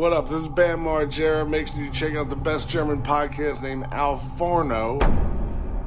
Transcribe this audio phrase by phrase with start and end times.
[0.00, 0.30] What up?
[0.30, 1.46] This is Bam Margera.
[1.46, 4.98] Make sure you check out the best German podcast named Al Forno.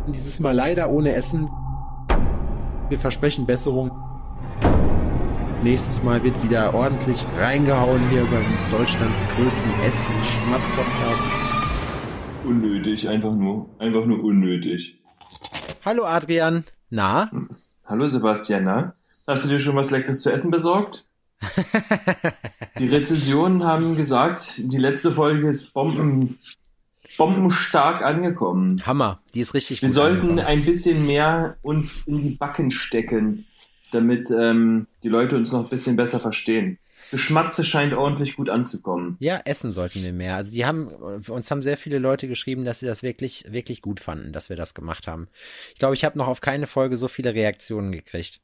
[0.06, 1.50] Dieses Mal leider ohne Essen.
[2.90, 3.90] Wir versprechen Besserung.
[5.64, 11.24] Nächstes Mal wird wieder ordentlich reingehauen hier beim Deutschlands größten Essen-Schmatz-Podcast.
[12.46, 15.02] Unnötig, einfach nur, einfach nur unnötig.
[15.84, 16.66] Hallo Adrian.
[16.92, 17.32] Na?
[17.84, 18.94] Hallo Sebastian, na?
[19.26, 21.08] Hast du dir schon was Leckeres zu essen besorgt?
[22.80, 26.40] die Rezensionen haben gesagt, die letzte Folge ist Bomben,
[27.18, 28.82] bombenstark angekommen.
[28.86, 30.40] Hammer, die ist richtig Wir sollten angekommen.
[30.40, 33.46] ein bisschen mehr uns in die Backen stecken,
[33.92, 36.80] damit ähm, die Leute uns noch ein bisschen besser verstehen.
[37.12, 39.18] Geschmatze scheint ordentlich gut anzukommen.
[39.20, 40.36] Ja, essen sollten wir mehr.
[40.36, 44.00] Also die haben, uns haben sehr viele Leute geschrieben, dass sie das wirklich, wirklich gut
[44.00, 45.28] fanden, dass wir das gemacht haben.
[45.74, 48.42] Ich glaube, ich habe noch auf keine Folge so viele Reaktionen gekriegt.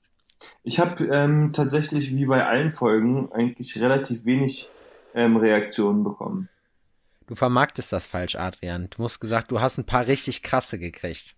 [0.63, 4.69] Ich habe ähm, tatsächlich wie bei allen Folgen eigentlich relativ wenig
[5.13, 6.49] ähm, Reaktionen bekommen.
[7.27, 8.89] Du vermarktest das falsch, Adrian.
[8.89, 11.35] Du musst gesagt, du hast ein paar richtig krasse gekriegt.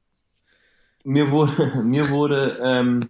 [1.04, 3.10] Mir wurde, mir wurde ähm,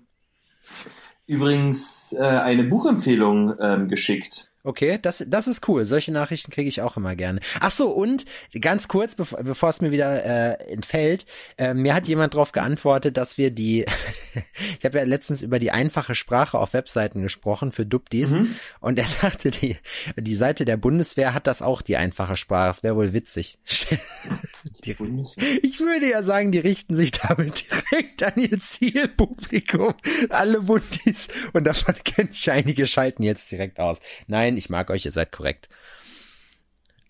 [1.28, 4.51] übrigens äh, eine Buchempfehlung ähm, geschickt.
[4.64, 5.86] Okay, das, das ist cool.
[5.86, 7.40] Solche Nachrichten kriege ich auch immer gerne.
[7.60, 8.26] Ach so, und
[8.60, 10.24] ganz kurz, bevor, bevor es mir wieder
[10.60, 11.26] äh, entfällt,
[11.58, 13.86] äh, mir hat jemand darauf geantwortet, dass wir die,
[14.80, 18.56] ich habe ja letztens über die einfache Sprache auf Webseiten gesprochen für Duptis Mhm.
[18.80, 19.78] und er sagte, die,
[20.16, 22.68] die Seite der Bundeswehr hat das auch, die einfache Sprache.
[22.68, 23.58] Das wäre wohl witzig.
[24.86, 25.44] Die Bundeswehr.
[25.64, 29.94] Ich würde ja sagen, die richten sich damit direkt an ihr Zielpublikum.
[30.30, 31.28] Alle Bundis.
[31.54, 33.98] Und davon kenne ich einige, schalten jetzt direkt aus.
[34.28, 35.70] Nein, ich mag euch, ihr seid korrekt.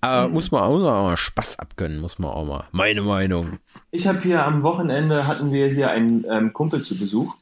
[0.02, 0.34] Aber Mhm.
[0.34, 2.68] muss, man auch, mal Spaß abgönnen, muss man auch mal.
[2.72, 3.60] Meine Meinung.
[3.92, 7.36] Ich habe hier am Wochenende hatten wir hier einen ähm, Kumpel zu Besuch.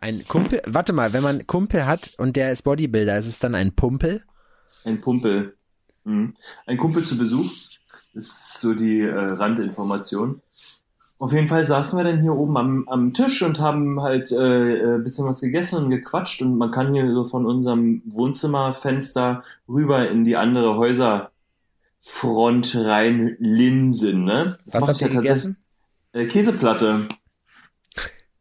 [0.00, 3.54] Ein Kumpel, warte mal, wenn man Kumpel hat und der ist Bodybuilder, ist es dann
[3.54, 4.22] ein Pumpel?
[4.84, 5.56] Ein Kumpel.
[6.04, 6.34] Mhm.
[6.66, 7.50] Ein Kumpel zu Besuch.
[8.12, 10.42] Das ist so die äh, Randinformation.
[11.18, 14.96] Auf jeden Fall saßen wir dann hier oben am, am Tisch und haben halt äh,
[14.96, 20.10] ein bisschen was gegessen und gequatscht und man kann hier so von unserem Wohnzimmerfenster rüber
[20.10, 24.58] in die andere Häuserfront rein linsen, ne?
[24.66, 25.56] Das Was habt ihr ja tatsächlich- gegessen?
[26.12, 27.08] Äh, Käseplatte.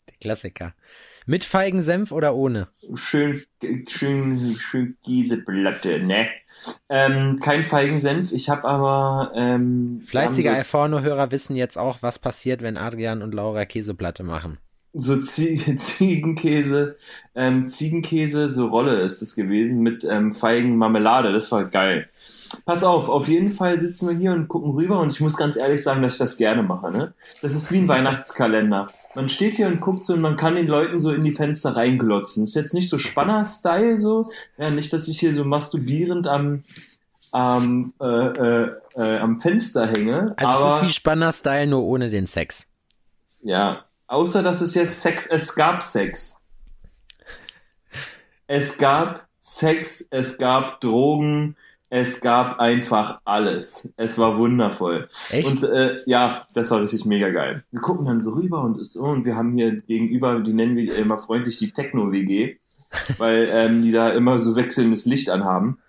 [0.09, 0.73] Der Klassiker.
[1.27, 2.67] Mit Feigensenf oder ohne?
[2.93, 3.41] Schön,
[3.87, 6.27] schön, schön Käseplatte, ne?
[6.87, 12.77] Ähm, kein Feigensenf, ich habe aber ähm, Fleißige Alforno-Hörer wissen jetzt auch, was passiert, wenn
[12.77, 14.59] Adrian und Laura Käseplatte machen.
[14.93, 16.95] so, so Zie Ziegenkäse,
[17.33, 22.07] ähm, Ziegenkäse, so Rolle ist es gewesen mit ähm, Feigenmarmelade, das war geil.
[22.65, 25.57] Pass auf, auf jeden Fall sitzen wir hier und gucken rüber und ich muss ganz
[25.57, 27.15] ehrlich sagen, dass ich das gerne mache, ne?
[27.41, 28.87] Das ist wie ein Weihnachtskalender.
[29.15, 31.75] Man steht hier und guckt so und man kann den Leuten so in die Fenster
[31.75, 32.43] reinglotzen.
[32.43, 36.63] Ist jetzt nicht so Spanner-Style so, ja, nicht, dass ich hier so masturbierend am,
[37.31, 40.33] am, äh, äh, äh, am Fenster hänge.
[40.37, 42.65] Also aber, es ist wie Spanner-Style, nur ohne den Sex.
[43.41, 46.37] ja, außer dass es jetzt Sex, es gab Sex.
[48.47, 51.55] Es gab Sex, es gab Drogen,
[51.89, 53.89] es gab einfach alles.
[53.97, 55.07] Es war wundervoll.
[55.29, 55.63] Echt?
[55.63, 57.63] Und äh, ja, das war richtig mega geil.
[57.71, 60.95] Wir gucken dann so rüber und so, und wir haben hier gegenüber, die nennen wir
[60.97, 62.57] immer freundlich die Techno-WG,
[63.17, 65.79] weil ähm, die da immer so wechselndes Licht anhaben.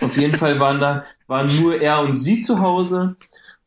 [0.00, 3.16] Auf jeden Fall waren da, waren nur er und sie zu Hause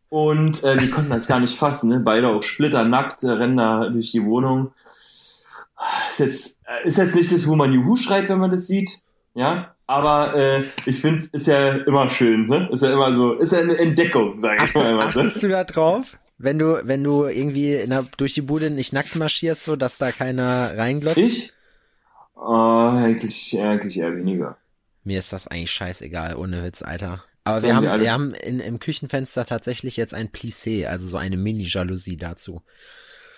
[0.10, 2.00] und äh, die konnten das gar nicht fassen, ne?
[2.00, 4.72] Beide auch splitternackt, äh, rennen da durch die Wohnung.
[6.10, 9.02] Ist jetzt, äh, ist jetzt nicht das, wo man Juhu schreit, wenn man das sieht,
[9.34, 9.76] ja.
[9.88, 12.70] Aber äh, ich finde, ist ja immer schön, ne?
[12.72, 15.06] Ist ja immer so, ist ja eine Entdeckung, sage ich mal immer.
[15.06, 15.42] achtest Ne?
[15.44, 16.18] du da drauf?
[16.38, 20.12] Wenn du, wenn du irgendwie der, durch die Bude nicht nackt marschierst, so dass da
[20.12, 21.18] keiner reinglotzt?
[21.18, 21.54] Ich?
[22.36, 24.58] Oh, eigentlich, eigentlich eher weniger.
[25.04, 27.24] Mir ist das eigentlich scheißegal, ohne Witz, Alter.
[27.46, 31.38] Aber wir haben, wir haben in, im Küchenfenster tatsächlich jetzt ein Plissé, also so eine
[31.38, 32.62] Mini-Jalousie dazu.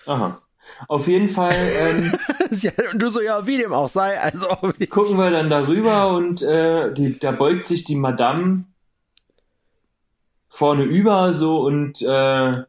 [0.04, 0.42] Aha.
[0.88, 2.12] Auf jeden Fall ähm,
[2.92, 4.46] und du so, ja, wie dem auch sei, also.
[4.90, 8.64] gucken wir dann darüber und äh, die, da beugt sich die Madame
[10.48, 12.64] vorne über so und äh,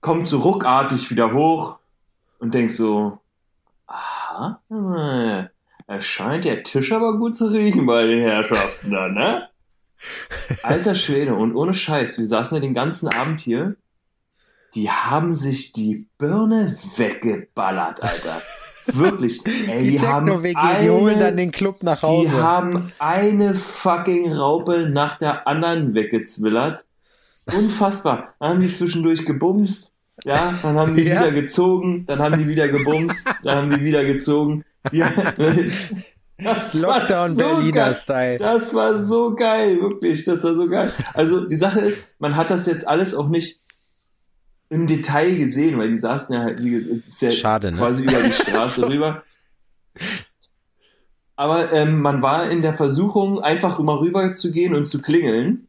[0.00, 1.78] kommt so ruckartig wieder hoch
[2.38, 3.18] und denkt so,
[3.86, 5.48] aha, äh,
[5.86, 9.48] es scheint der Tisch aber gut zu riechen bei den Herrschaften da, ne?
[10.62, 13.76] Alter Schwede, und ohne Scheiß, wir saßen ja den ganzen Abend hier.
[14.74, 18.40] Die haben sich die Birne weggeballert, Alter.
[18.86, 19.40] Wirklich.
[19.68, 22.28] Ey, Die die, haben Techno-WG, die holen eine- dann den Club nach Hause.
[22.28, 26.84] die haben eine fucking Raupe nach der anderen weggezwillert.
[27.52, 28.28] Unfassbar.
[28.38, 29.92] Dann haben die zwischendurch gebumst.
[30.24, 31.20] Ja, dann haben die Ja.
[31.20, 34.64] wieder gezogen, dann haben die wieder gebumst, dann haben die wieder gezogen.
[36.42, 37.94] War Lockdown so Berliner geil.
[37.94, 38.38] Style.
[38.38, 40.90] Das war so geil, wirklich, das war so geil.
[41.12, 43.60] Also die Sache ist, man hat das jetzt alles auch nicht
[44.70, 47.78] im Detail gesehen, weil die saßen ja halt wie, gesagt, ist ja Schade, ne?
[47.78, 49.22] quasi über die Straße rüber.
[51.36, 55.66] Aber ähm, man war in der Versuchung, einfach mal rüber zu gehen und zu klingeln.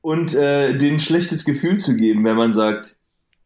[0.00, 2.96] Und äh, denen schlechtes Gefühl zu geben, wenn man sagt,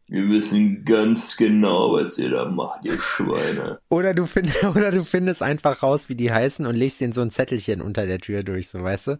[0.07, 3.79] wir wissen ganz genau, was ihr da macht, ihr Schweine.
[3.89, 7.21] Oder du, find, oder du findest einfach raus, wie die heißen und legst denen so
[7.21, 9.19] ein Zettelchen unter der Tür durch, so weißt du?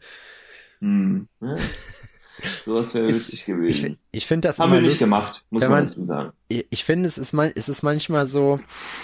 [0.80, 1.28] Hm.
[1.42, 1.56] Ja.
[2.66, 3.98] Sowas wäre witzig Ich, gewesen.
[4.12, 5.06] ich finde das Haben wir nicht lustig.
[5.06, 6.32] gemacht, muss man man- dazu sagen.
[6.70, 8.60] Ich finde, es ist, man, es ist manchmal so,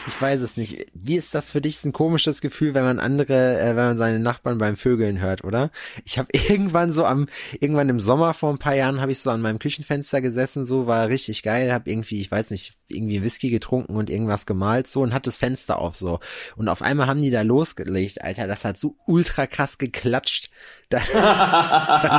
[0.08, 0.88] ich weiß es nicht.
[0.94, 1.84] Wie ist das für dich?
[1.84, 5.72] Ein komisches Gefühl, wenn man andere, äh, wenn man seine Nachbarn beim Vögeln hört, oder?
[6.06, 7.28] Ich habe irgendwann so am,
[7.60, 10.88] irgendwann im Sommer vor ein paar Jahren habe ich so an meinem Küchenfenster gesessen, so
[10.88, 15.02] war richtig geil, habe irgendwie, ich weiß nicht, irgendwie Whisky getrunken und irgendwas gemalt so
[15.02, 16.20] und hatte das Fenster auf so.
[16.56, 20.50] Und auf einmal haben die da losgelegt, Alter, das hat so ultra krass geklatscht.
[20.90, 21.00] Da,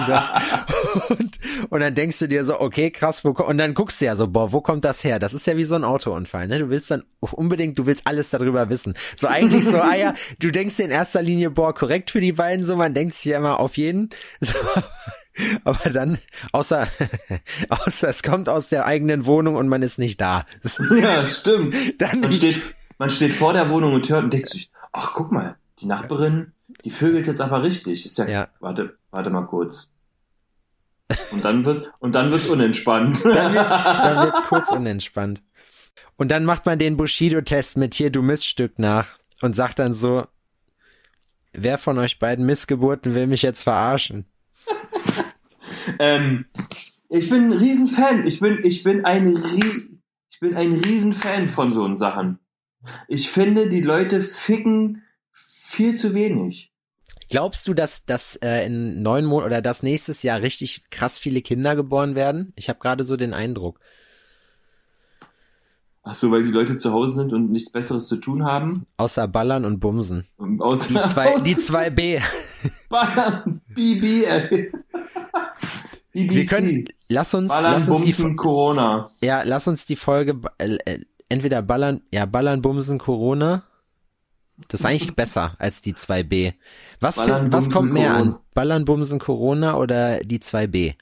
[0.06, 0.40] da,
[1.08, 1.40] und,
[1.70, 4.28] und dann denkst du dir so, okay, krass, wo, und dann guckst du ja so,
[4.28, 5.18] boah, wo kommt das her?
[5.20, 6.58] Das ist ja wie so ein Autounfall, ne?
[6.58, 8.94] Du willst dann unbedingt, du willst alles darüber wissen.
[9.16, 12.32] So eigentlich so, ah ja, du denkst dir in erster Linie, boah, korrekt für die
[12.32, 14.10] beiden, so, man denkt sich ja immer auf jeden.
[14.40, 14.54] So,
[15.64, 16.18] aber dann,
[16.52, 16.88] außer,
[17.68, 20.44] außer es kommt aus der eigenen Wohnung und man ist nicht da.
[21.00, 21.74] ja, stimmt.
[22.00, 22.60] Dann Man steht,
[22.98, 26.52] man steht vor der Wohnung und hört und denkt sich, ach, guck mal, die Nachbarin,
[26.84, 28.04] die vögelt jetzt aber richtig.
[28.04, 28.48] Ist ja, Ja.
[28.58, 29.88] warte, warte mal kurz.
[31.32, 33.24] Und dann wird, und dann wird's unentspannt.
[33.24, 35.42] Dann wird's, dann wird's kurz unentspannt.
[36.16, 40.26] Und dann macht man den Bushido-Test mit hier, du Miststück nach und sagt dann so,
[41.52, 44.26] wer von euch beiden Missgeburten will mich jetzt verarschen?
[45.98, 46.44] ähm,
[47.08, 48.26] ich bin ein Riesenfan.
[48.26, 49.90] Ich bin, ich bin ein Rie
[50.40, 52.38] ich bin ein Riesenfan von so Sachen.
[53.08, 55.02] Ich finde, die Leute ficken
[55.34, 56.72] viel zu wenig.
[57.30, 61.42] Glaubst du, dass, dass äh, in neun Monaten oder dass nächstes Jahr richtig krass viele
[61.42, 62.52] Kinder geboren werden?
[62.56, 63.78] Ich habe gerade so den Eindruck.
[66.02, 68.86] Ach so, weil die Leute zu Hause sind und nichts Besseres zu tun haben.
[68.96, 70.26] Außer Ballern und Bumsen.
[70.38, 72.18] Und Aus, Die zwei, die zwei B.
[72.88, 74.72] Ballern, BB, ey.
[76.12, 76.30] BBC.
[76.34, 79.10] Wir können, lass uns, Ballern, lass uns die, Bumsen, Corona.
[79.20, 83.62] ja, lass uns die Folge, äh, äh, entweder Ballern, ja, Ballern, Bumsen, Corona.
[84.68, 86.54] Das ist eigentlich besser als die 2B.
[87.00, 88.30] Was, Ballern, find, was Bumsen, kommt mehr Corona.
[88.30, 88.38] an?
[88.54, 90.94] Ballern, Bumsen, Corona oder die 2B?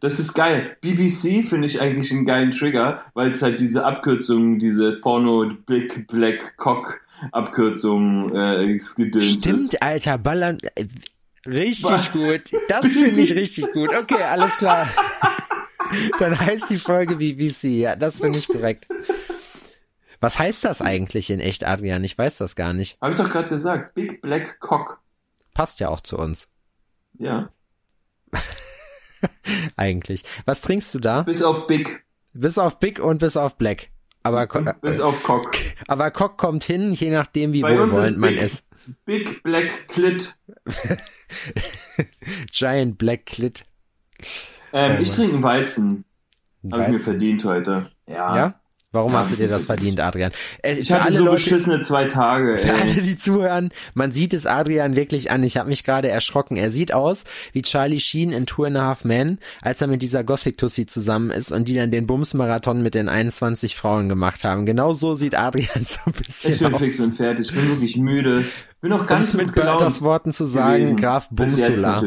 [0.00, 0.76] Das ist geil.
[0.80, 6.08] BBC finde ich eigentlich einen geilen Trigger, weil es halt diese Abkürzung, diese Porno Big
[6.08, 7.00] Black Cock
[7.32, 9.40] Abkürzung äh, gedöns ist.
[9.40, 10.86] Stimmt, Alter, Ballern, äh,
[11.46, 12.52] richtig gut.
[12.68, 13.94] Das finde ich richtig gut.
[13.96, 14.88] Okay, alles klar.
[16.18, 17.64] Dann heißt die Folge BBC.
[17.64, 18.88] Ja, das finde ich korrekt.
[20.24, 22.02] Was heißt das eigentlich in echt, Adrian?
[22.02, 22.98] Ich weiß das gar nicht.
[23.02, 23.94] Habe ich doch gerade gesagt.
[23.94, 25.02] Big Black Cock.
[25.52, 26.48] Passt ja auch zu uns.
[27.18, 27.50] Ja.
[29.76, 30.22] Eigentlich.
[30.46, 31.24] Was trinkst du da?
[31.24, 32.06] Bis auf Big.
[32.32, 33.90] Bis auf Big und bis auf Black.
[34.22, 35.58] Aber, Und bis auf Cock.
[35.88, 38.64] aber Cock kommt hin, je nachdem, wie Bei uns wohlwollend man ist.
[39.04, 40.38] Big Black Clit.
[42.50, 43.66] Giant Black Clit.
[44.72, 46.04] Ähm, Oh ich trinke einen Weizen.
[46.72, 47.04] Habe ich mir Weizen.
[47.04, 47.90] verdient heute.
[48.06, 48.36] Ja.
[48.36, 48.60] Ja?
[48.94, 50.30] Warum hast du dir das verdient, Adrian?
[50.62, 52.56] Äh, Ich hatte so Leute, beschissene zwei Tage.
[52.56, 53.02] Für alle, Ey.
[53.02, 55.42] die zuhören, man sieht es Adrian wirklich an.
[55.42, 56.56] Ich habe mich gerade erschrocken.
[56.56, 60.00] Er sieht aus wie Charlie Sheen in Two and a Half Men, als er mit
[60.00, 64.64] dieser Gothic-Tussi zusammen ist und die dann den Bums-Marathon mit den 21 Frauen gemacht haben.
[64.64, 66.80] Genau so sieht Adrian so ein bisschen Ich bin aus.
[66.80, 67.48] fix und fertig.
[67.48, 68.44] Ich bin wirklich müde.
[68.80, 69.52] Bin noch Um ganz es mit.
[69.54, 70.96] Berthas Worten zu sagen, gewesen.
[70.98, 72.02] Graf Bumsula.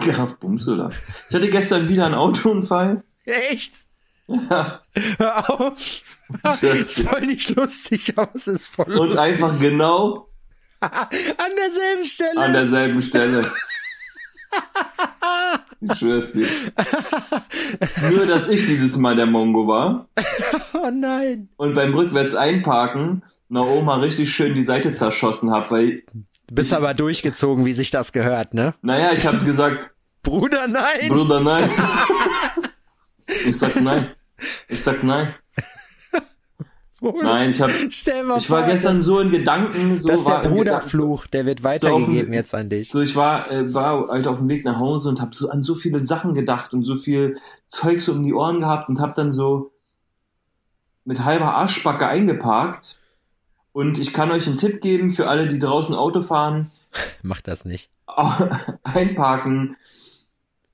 [0.00, 0.90] Graf Bumsula.
[1.28, 3.02] Ich hatte gestern wieder einen Autounfall.
[3.24, 3.72] Echt?
[4.28, 4.80] Ja.
[5.18, 5.78] Hör auf.
[6.62, 9.18] ist voll nicht lustig, aber es ist voll Und lustig.
[9.18, 10.28] einfach genau
[10.80, 11.08] An
[11.56, 12.40] derselben Stelle.
[12.40, 13.42] an derselben Stelle.
[15.80, 16.46] Ich schwör's dir.
[18.10, 20.08] Nur, dass ich dieses Mal der Mongo war
[20.74, 21.48] oh nein.
[21.56, 26.02] und beim rückwärts einparken einer Oma richtig schön die Seite zerschossen hab, weil,
[26.48, 28.74] Du bist aber durchgezogen, wie sich das gehört, ne?
[28.82, 31.08] naja, ich habe gesagt, Bruder, nein.
[31.08, 31.68] Bruder, nein.
[33.26, 34.06] Ich sag nein.
[34.68, 35.34] Ich sag nein.
[37.00, 40.40] Nein, ich hab, Stell mal ich war gestern so in Gedanken, so das ist war
[40.40, 42.92] der Bruderfluch, der wird So weitergegeben dem- jetzt an dich.
[42.92, 45.64] So, ich war, äh, war halt auf dem Weg nach Hause und habe so an
[45.64, 47.38] so viele Sachen gedacht und so viel
[47.68, 49.72] Zeug so um die Ohren gehabt und habe dann so
[51.04, 52.98] mit halber Arschbacke eingeparkt.
[53.72, 56.70] Und ich kann euch einen Tipp geben für alle, die draußen Auto fahren.
[57.22, 57.90] Mach das nicht.
[58.84, 59.76] Einparken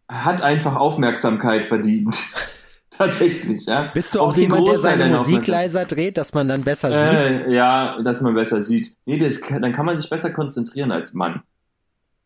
[0.09, 2.17] hat einfach Aufmerksamkeit verdient.
[2.99, 3.91] Tatsächlich, ja.
[3.95, 7.47] Bist du Auch auch jemand, der seine Musik leiser dreht, dass man dann besser sieht?
[7.47, 8.97] Äh, ja, dass man besser sieht.
[9.07, 11.43] Nee, das, dann kann man sich besser konzentrieren als Mann.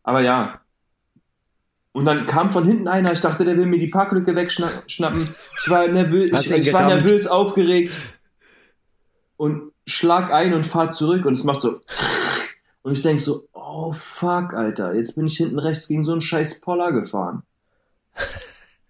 [0.01, 0.61] Aber ja.
[1.91, 5.29] Und dann kam von hinten einer, ich dachte, der will mir die Parklücke wegschnappen.
[5.59, 7.95] Ich war nervös, ich, ich war nervös, aufgeregt
[9.37, 11.81] und schlag ein und fahr zurück und es macht so.
[12.81, 16.21] Und ich denk so, oh fuck, Alter, jetzt bin ich hinten rechts gegen so einen
[16.21, 17.43] scheiß Poller gefahren.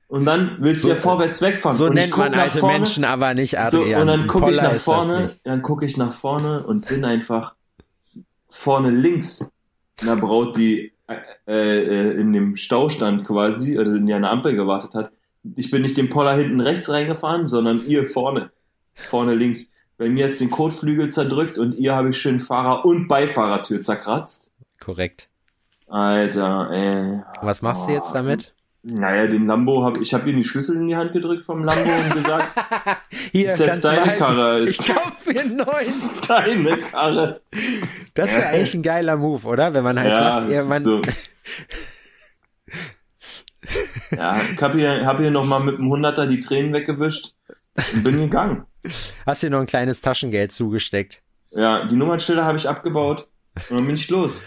[0.07, 1.77] Und dann willst du ja So- vorwärts wegfahren.
[1.77, 4.01] So und nennt man alte vorne, Menschen aber nicht, so, Adrian.
[4.01, 7.55] und dann gucke ich nach vorne, dann gucke ich nach vorne und bin einfach
[8.47, 9.51] vorne links
[10.01, 10.93] einer Braut, die
[11.47, 15.11] äh, äh, in dem Stau stand quasi, oder in der eine Ampel gewartet hat.
[15.55, 18.51] Ich bin nicht den Poller hinten rechts reingefahren, sondern ihr vorne,
[18.93, 19.71] vorne links.
[19.97, 24.51] Bei mir hat's den Kotflügel zerdrückt und ihr habe ich schön Fahrer- und Beifahrertür zerkratzt.
[24.79, 25.27] Korrekt.
[25.87, 27.21] Alter, ey.
[27.41, 28.52] Was machst du jetzt damit?
[28.85, 31.89] Naja, den Lambo habe ich habe ihm die Schlüssel in die Hand gedrückt vom Lambo
[31.89, 32.53] und gesagt,
[33.31, 34.19] Hier, ist jetzt deine behalten.
[34.19, 34.63] Karre.
[34.63, 35.87] Ich Ist kauf mir einen neuen.
[36.27, 37.39] deine Karre.
[38.13, 39.73] Das wäre eigentlich ein geiler Move, oder?
[39.73, 40.99] Wenn man halt sagt, ihr, das man, so.
[44.11, 47.35] ja, ich habe hier, hab hier nochmal mit dem Hunderter die Tränen weggewischt
[47.93, 48.65] und bin gegangen.
[49.25, 51.21] hast dir noch ein kleines Taschengeld zugesteckt.
[51.51, 53.29] Ja, die Nummernschilder habe ich abgebaut
[53.69, 54.43] und dann bin ich los.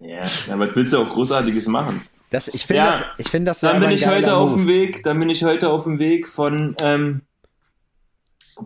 [0.00, 2.02] Ja, ja, was willst du auch Großartiges machen?
[2.30, 5.02] Das, ich finde Ja, das, ich finde das Dann bin ich heute auf dem Weg,
[5.02, 7.22] dann bin ich heute auf dem Weg von, ähm,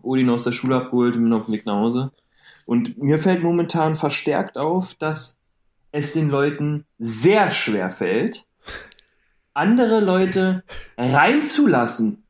[0.03, 2.11] Odin aus der Schule abgeholt und bin auf dem Weg nach Hause.
[2.67, 5.39] Und mir fällt momentan verstärkt auf, dass
[5.93, 8.45] es den Leuten sehr schwer fällt,
[9.55, 10.65] andere Leute
[10.99, 12.25] reinzulassen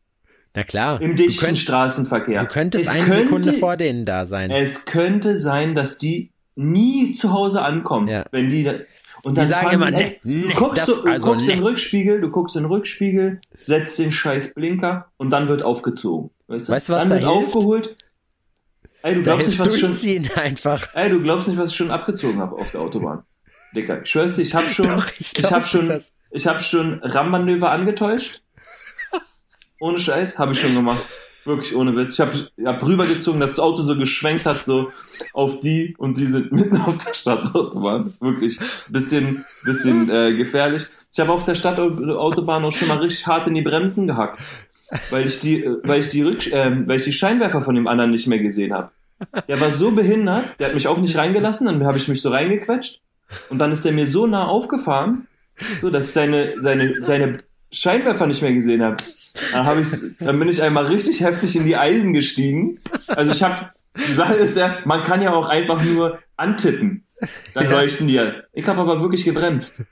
[0.54, 1.00] Na klar.
[1.00, 2.40] im du, dichten könnt, Straßenverkehr.
[2.40, 4.50] du könntest Es eine könnte- Sekunde vor denen da sein.
[4.50, 8.24] Es könnte sein, dass die nie zu Hause ankommen, Ja.
[8.30, 8.70] wenn die
[9.24, 11.56] und Die dann sagen fahren immer, echt- nee, du guckst, das- du also guckst in
[11.56, 11.64] den.
[11.64, 16.30] Rückspiegel, du guckst in den Rückspiegel, setzt den scheiß Blinker und dann wird aufgezogen.
[16.46, 17.46] Weißt du, Weißt was dann da wird hilft?
[17.56, 17.96] aufgeholt.
[19.02, 20.88] Ey, du Da glaubst nicht, was ich schon, einfach.
[20.94, 23.22] ey, du glaubst nicht, was ich schon abgezogen habe auf der Autobahn.
[23.74, 26.10] Dicker, ich schwör's dir, ich habe schon, Doch, ich, glaub habe schon, das.
[26.30, 28.42] ich habe schon Rammanöver angetäuscht.
[29.80, 31.04] Ohne Scheiß, habe ich schon gemacht.
[31.44, 32.14] Wirklich ohne Witz.
[32.14, 34.92] Ich habe hab rübergezogen, dass das Auto so geschwenkt hat, so
[35.32, 38.14] auf die und die sind mitten auf der Stadtautobahn.
[38.20, 38.58] Wirklich
[38.88, 40.86] bisschen, bisschen äh, gefährlich.
[41.12, 44.40] Ich habe auf der Stadtautobahn auch schon mal richtig hart in die Bremsen gehackt,
[45.10, 47.86] weil ich die, äh, weil ich die Rück, ähm, weil ich die Scheinwerfer von dem
[47.86, 48.90] anderen nicht mehr gesehen habe.
[49.48, 52.30] Der war so behindert, der hat mich auch nicht reingelassen, dann habe ich mich so
[52.30, 53.00] reingequetscht
[53.48, 55.28] und dann ist der mir so nah aufgefahren,
[55.80, 57.38] so dass ich seine, seine, seine
[57.72, 58.96] Scheinwerfer nicht mehr gesehen habe.
[59.52, 62.78] Dann, hab ich's, dann bin ich einmal richtig heftig in die Eisen gestiegen.
[63.08, 63.70] Also ich habe,
[64.08, 67.04] die Sache ist ja, man kann ja auch einfach nur antippen.
[67.54, 67.70] Dann Ja.
[67.70, 68.32] leuchten die ja.
[68.52, 69.84] Ich habe aber wirklich gebremst.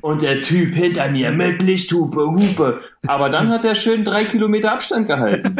[0.00, 2.80] Und der Typ hinter mir mit Lichthupe, Hupe.
[3.06, 5.56] Aber dann hat er schön drei Kilometer Abstand gehalten.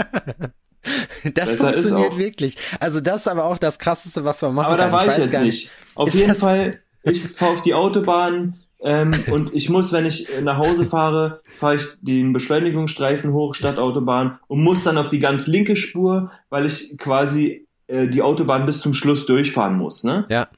[1.35, 2.57] Das Besser funktioniert wirklich.
[2.81, 4.93] Also das ist aber auch das krasseste, was man machen Aber da kann.
[4.93, 5.71] war ich, weiß jetzt nicht.
[5.95, 10.29] Auf Ist jeden Fall, ich fahre auf die Autobahn ähm, und ich muss, wenn ich
[10.43, 15.21] nach Hause fahre, fahre ich den Beschleunigungsstreifen hoch statt Autobahn und muss dann auf die
[15.21, 20.05] ganz linke Spur, weil ich quasi äh, die Autobahn bis zum Schluss durchfahren muss.
[20.05, 20.27] Ne?
[20.29, 20.49] Ja.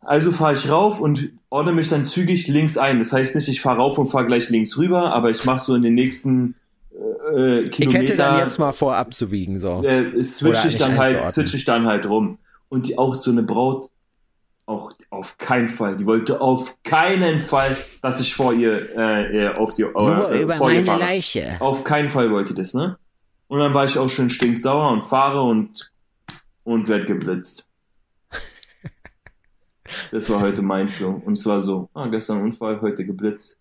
[0.00, 2.98] Also fahre ich rauf und ordne mich dann zügig links ein.
[2.98, 5.74] Das heißt nicht, ich fahre rauf und fahre gleich links rüber, aber ich mache so
[5.74, 6.54] in den nächsten
[7.34, 9.82] äh, Ich Kilometer hätte dann jetzt mal vor abzubiegen, so.
[9.82, 12.38] äh, switch Oder ich dann halt, switch ich dann halt rum.
[12.68, 13.90] Und die, auch so eine Braut,
[14.68, 19.54] auch auf keinen Fall, die wollte auf keinen Fall, dass ich vor ihr äh, äh,
[19.54, 21.00] auf die Nur äh, über vor meine fahre.
[21.00, 21.56] Leiche.
[21.60, 22.98] Auf keinen Fall wollte die das, ne?
[23.48, 25.90] Und dann war ich auch schön stinksauer und fahre und
[26.64, 27.66] und werd geblitzt.
[30.10, 31.08] Das war heute meins so.
[31.24, 33.56] Und zwar so, ah, gestern Unfall, heute geblitzt.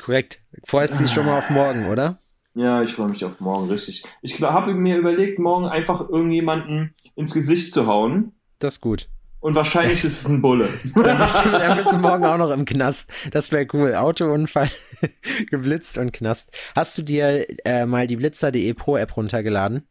[0.00, 0.40] Korrekt.
[0.64, 2.20] Freust dich schon mal auf morgen, oder?
[2.54, 4.04] Ja, ich freue mich auf morgen, richtig.
[4.22, 8.36] Ich habe mir überlegt, morgen einfach irgendjemanden ins Gesicht zu hauen.
[8.60, 9.08] Das ist gut.
[9.40, 10.68] Und wahrscheinlich ist es ein Bulle.
[10.94, 13.06] Dann bist, du, dann bist du morgen auch noch im Knast.
[13.30, 13.94] Das wäre cool.
[13.94, 14.68] Autounfall,
[15.50, 16.48] geblitzt und Knast.
[16.74, 19.86] Hast du dir äh, mal die Blitzer.de Pro App runtergeladen?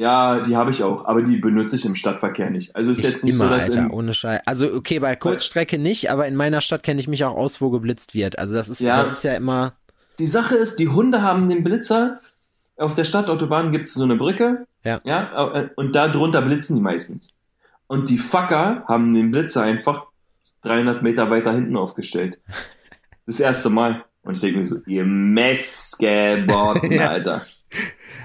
[0.00, 2.76] ja, die habe ich auch, aber die benutze ich im Stadtverkehr nicht.
[2.76, 4.42] Also ist Ich jetzt nicht immer, so, dass Alter, in, ohne Scheiß.
[4.46, 7.70] Also okay, bei Kurzstrecke nicht, aber in meiner Stadt kenne ich mich auch aus, wo
[7.70, 8.38] geblitzt wird.
[8.38, 8.98] Also das ist, Ja.
[8.98, 9.72] das ist ja immer.
[10.20, 12.20] die Sache ist, die Hunde haben den Blitzer.
[12.76, 14.66] Auf der Stadtautobahn gibt es so eine Brücke.
[14.84, 15.00] Ja.
[15.02, 15.52] Ja.
[15.52, 17.30] äh, Und da drunter blitzen die meistens.
[17.88, 20.06] Und die Fucker haben den Blitzer einfach
[20.62, 22.40] 300 Meter weiter hinten aufgestellt.
[23.26, 24.04] Das erste Mal.
[24.22, 27.08] Und ich denke mir so, ihr Messgeborten, Ja.
[27.08, 27.46] Alter.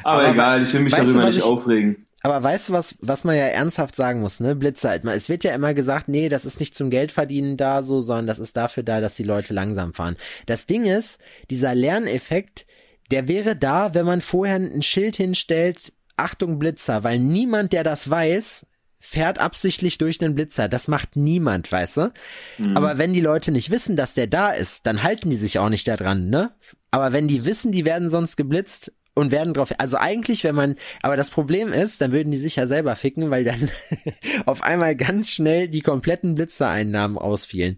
[0.04, 2.06] Aber, Aber egal, ich will mich du, darüber was nicht ich- aufregen.
[2.26, 4.56] Aber weißt du was, was man ja ernsthaft sagen muss, ne?
[4.56, 4.98] Blitzer.
[5.14, 8.40] Es wird ja immer gesagt, nee, das ist nicht zum Geldverdienen da so, sondern das
[8.40, 10.16] ist dafür da, dass die Leute langsam fahren.
[10.46, 12.66] Das Ding ist, dieser Lerneffekt,
[13.12, 18.10] der wäre da, wenn man vorher ein Schild hinstellt, Achtung Blitzer, weil niemand, der das
[18.10, 18.66] weiß,
[19.06, 20.70] fährt absichtlich durch einen Blitzer.
[20.70, 22.14] Das macht niemand, weißt du?
[22.58, 22.78] Mhm.
[22.78, 25.68] Aber wenn die Leute nicht wissen, dass der da ist, dann halten die sich auch
[25.68, 26.52] nicht daran, ne?
[26.90, 30.76] Aber wenn die wissen, die werden sonst geblitzt, und werden drauf, also eigentlich, wenn man,
[31.04, 33.70] aber das Problem ist, dann würden die sich ja selber ficken, weil dann
[34.48, 37.78] auf einmal ganz schnell die kompletten Blitzereinnahmen ausfielen.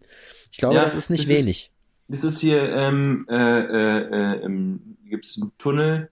[0.49, 1.71] Ich glaube, ja, das ist nicht das wenig.
[2.07, 4.79] Ist, das ist hier, ähm, äh, äh, äh,
[5.09, 6.09] gibt es einen Tunnel,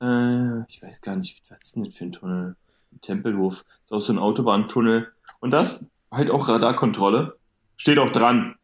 [0.00, 2.56] äh, ich weiß gar nicht, was ist denn das für ein Tunnel?
[3.00, 5.12] Tempelhof, ist auch so ein Autobahntunnel.
[5.40, 7.36] Und das halt auch Radarkontrolle.
[7.76, 8.56] Steht auch dran.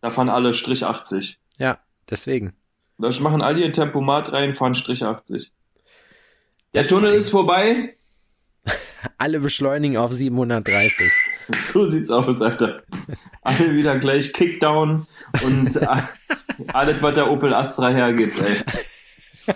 [0.00, 1.38] Da fahren alle Strich 80.
[1.58, 1.78] Ja,
[2.08, 2.54] deswegen.
[2.98, 5.50] Da machen alle ihr Tempomat rein, fahren Strich 80.
[6.74, 7.96] Der das Tunnel ist, ist vorbei.
[9.18, 11.10] alle beschleunigen auf 730.
[11.64, 12.82] So sieht's aus, Alter.
[13.40, 15.06] Alle wieder gleich Kickdown
[15.42, 15.80] und
[16.74, 19.54] alles, was der Opel Astra hergibt, ey.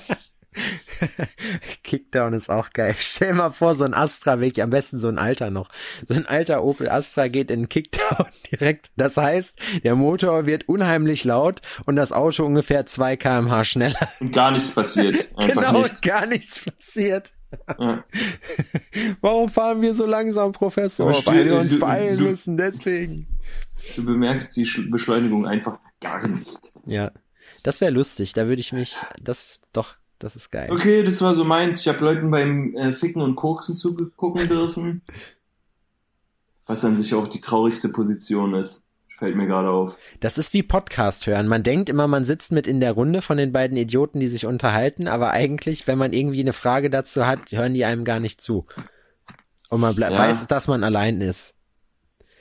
[1.83, 2.95] Kickdown ist auch geil.
[2.99, 5.69] Stell mal vor, so ein Astra, wirklich am besten so ein alter noch.
[6.07, 8.91] So ein alter Opel Astra geht in Kickdown direkt.
[8.97, 9.55] Das heißt,
[9.85, 14.09] der Motor wird unheimlich laut und das Auto ungefähr 2 kmh schneller.
[14.21, 15.29] Und gar nichts passiert.
[15.41, 16.01] Genau, nichts.
[16.01, 17.33] gar nichts passiert.
[17.79, 18.05] Ja.
[19.21, 21.13] Warum fahren wir so langsam, Professor?
[21.27, 23.27] Weil wir uns beeilen du, müssen, deswegen.
[23.95, 26.73] Du bemerkst die Beschleunigung einfach gar nicht.
[26.87, 27.13] Ja.
[27.63, 30.71] Das wäre lustig, da würde ich mich, das doch, das ist geil.
[30.71, 31.81] Okay, das war so meins.
[31.81, 35.03] Ich habe Leuten beim äh, Ficken und Koksen zugucken dürfen.
[36.67, 38.87] Was dann sicher auch die traurigste Position ist.
[39.19, 39.97] Fällt mir gerade auf.
[40.21, 41.47] Das ist wie Podcast hören.
[41.47, 44.47] Man denkt immer, man sitzt mit in der Runde von den beiden Idioten, die sich
[44.47, 48.41] unterhalten, aber eigentlich, wenn man irgendwie eine Frage dazu hat, hören die einem gar nicht
[48.41, 48.67] zu.
[49.69, 50.11] Und man ja.
[50.11, 51.55] weiß, dass man allein ist.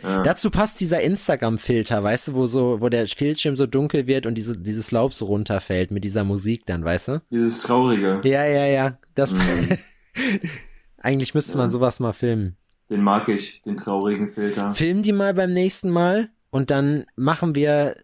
[0.04, 0.24] Ja.
[0.24, 4.36] Dazu passt dieser Instagram-Filter, weißt du, wo so, wo der Bildschirm so dunkel wird und
[4.36, 7.22] diese, dieses Laub so runterfällt mit dieser Musik dann, weißt du?
[7.30, 8.14] Dieses Traurige.
[8.24, 8.98] Ja, ja, ja.
[9.16, 9.78] Das mhm.
[10.98, 11.58] Eigentlich müsste ja.
[11.58, 12.56] man sowas mal filmen.
[12.90, 14.72] Den mag ich, den traurigen Filter.
[14.72, 17.96] Film die mal beim nächsten Mal und dann machen wir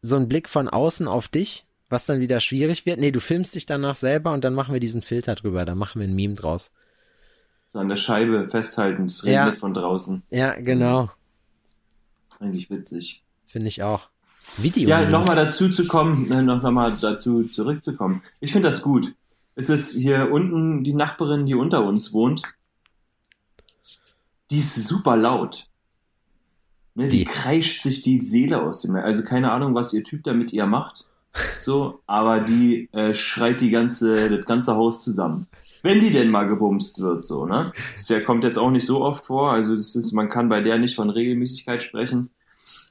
[0.00, 2.98] so einen Blick von außen auf dich, was dann wieder schwierig wird.
[2.98, 6.00] Nee, du filmst dich danach selber und dann machen wir diesen Filter drüber, da machen
[6.00, 6.72] wir ein Meme draus.
[7.72, 9.60] So an der Scheibe festhalten, es regnet ja.
[9.60, 10.22] von draußen.
[10.30, 11.10] Ja, genau.
[12.42, 13.22] Eigentlich witzig.
[13.46, 14.08] Finde ich auch.
[14.56, 14.88] Video.
[14.88, 18.22] Ja, nochmal dazu zu kommen, äh, noch, noch mal dazu zurückzukommen.
[18.40, 19.14] Ich finde das gut.
[19.54, 22.42] Es ist hier unten die Nachbarin, die unter uns wohnt.
[24.50, 25.68] Die ist super laut.
[26.94, 30.24] Ne, die, die kreischt sich die Seele aus dem Also keine Ahnung, was ihr Typ
[30.24, 31.06] da mit ihr macht.
[31.60, 35.46] So, aber die äh, schreit die ganze, das ganze Haus zusammen.
[35.82, 37.72] Wenn die denn mal gebumst wird, so, ne?
[37.94, 39.52] Das ja, kommt jetzt auch nicht so oft vor.
[39.52, 42.30] Also das ist, man kann bei der nicht von Regelmäßigkeit sprechen.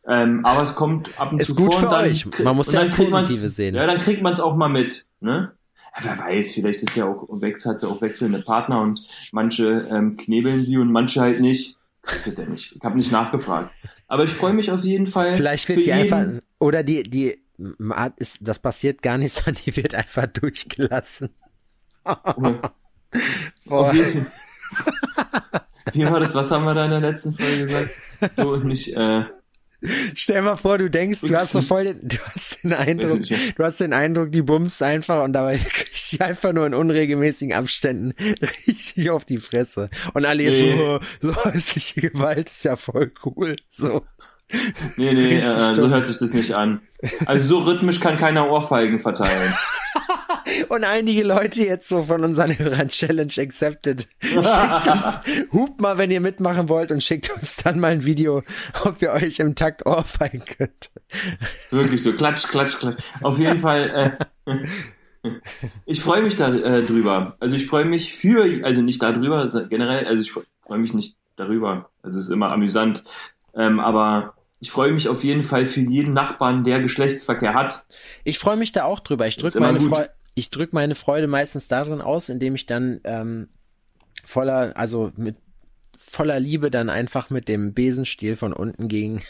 [0.07, 1.83] Ähm, aber es kommt ab und ist zu gut vor.
[1.83, 2.25] Für dann, euch.
[2.43, 3.75] Man muss ja das Positive sehen.
[3.75, 5.51] Ja, dann kriegt man es auch mal mit, ne?
[5.95, 10.17] Ja, wer weiß, vielleicht ist ja auch hat sie auch wechselnde Partner und manche ähm,
[10.17, 11.77] knebeln sie und manche halt nicht.
[12.03, 12.75] Das ist ja nicht.
[12.75, 13.71] Ich habe nicht nachgefragt.
[14.07, 15.33] Aber ich freue mich auf jeden Fall.
[15.33, 16.25] Vielleicht wird die einfach
[16.59, 17.37] oder die die
[18.17, 21.29] ist, das passiert gar nicht, sondern die wird einfach durchgelassen.
[23.65, 23.93] Boah.
[25.93, 26.33] Wie war das?
[26.33, 27.89] Was haben wir da in der letzten Folge gesagt?
[28.37, 29.25] Du und nicht, äh,
[30.15, 33.63] Stell mal vor, du denkst, du hast so voll den, du hast den Eindruck, du
[33.63, 38.13] hast den Eindruck, die bumst einfach und dabei kriegt die einfach nur in unregelmäßigen Abständen
[38.67, 39.89] richtig auf die Fresse.
[40.13, 40.77] Und alle jetzt nee.
[40.77, 40.99] so,
[41.33, 44.05] so häusliche Gewalt ist ja voll cool, so.
[44.97, 46.81] Nee, nee, äh, so hört sich das nicht an.
[47.25, 49.53] Also so rhythmisch kann keiner Ohrfeigen verteilen.
[50.69, 54.07] Und einige Leute jetzt so von unseren Hörern Challenge accepted.
[54.19, 58.43] Schickt uns, hupt mal, wenn ihr mitmachen wollt und schickt uns dann mal ein Video,
[58.83, 60.89] ob wir euch im Takt ohrfeigen könnt.
[61.69, 63.01] Wirklich so, klatsch, klatsch, klatsch.
[63.21, 64.55] Auf jeden Fall, äh,
[65.85, 67.35] ich freue mich da äh, drüber.
[67.39, 71.89] Also ich freue mich für, also nicht darüber, generell, also ich freue mich nicht darüber.
[72.01, 73.03] Also es ist immer amüsant.
[73.53, 77.83] Ähm, aber ich freue mich auf jeden Fall für jeden Nachbarn, der Geschlechtsverkehr hat.
[78.23, 79.27] Ich freue mich da auch drüber.
[79.27, 83.49] Ich drücke meine, Freu ich drück meine Freude meistens darin aus, indem ich dann ähm,
[84.23, 85.35] voller, also mit
[85.97, 89.21] voller Liebe dann einfach mit dem Besenstiel von unten gegen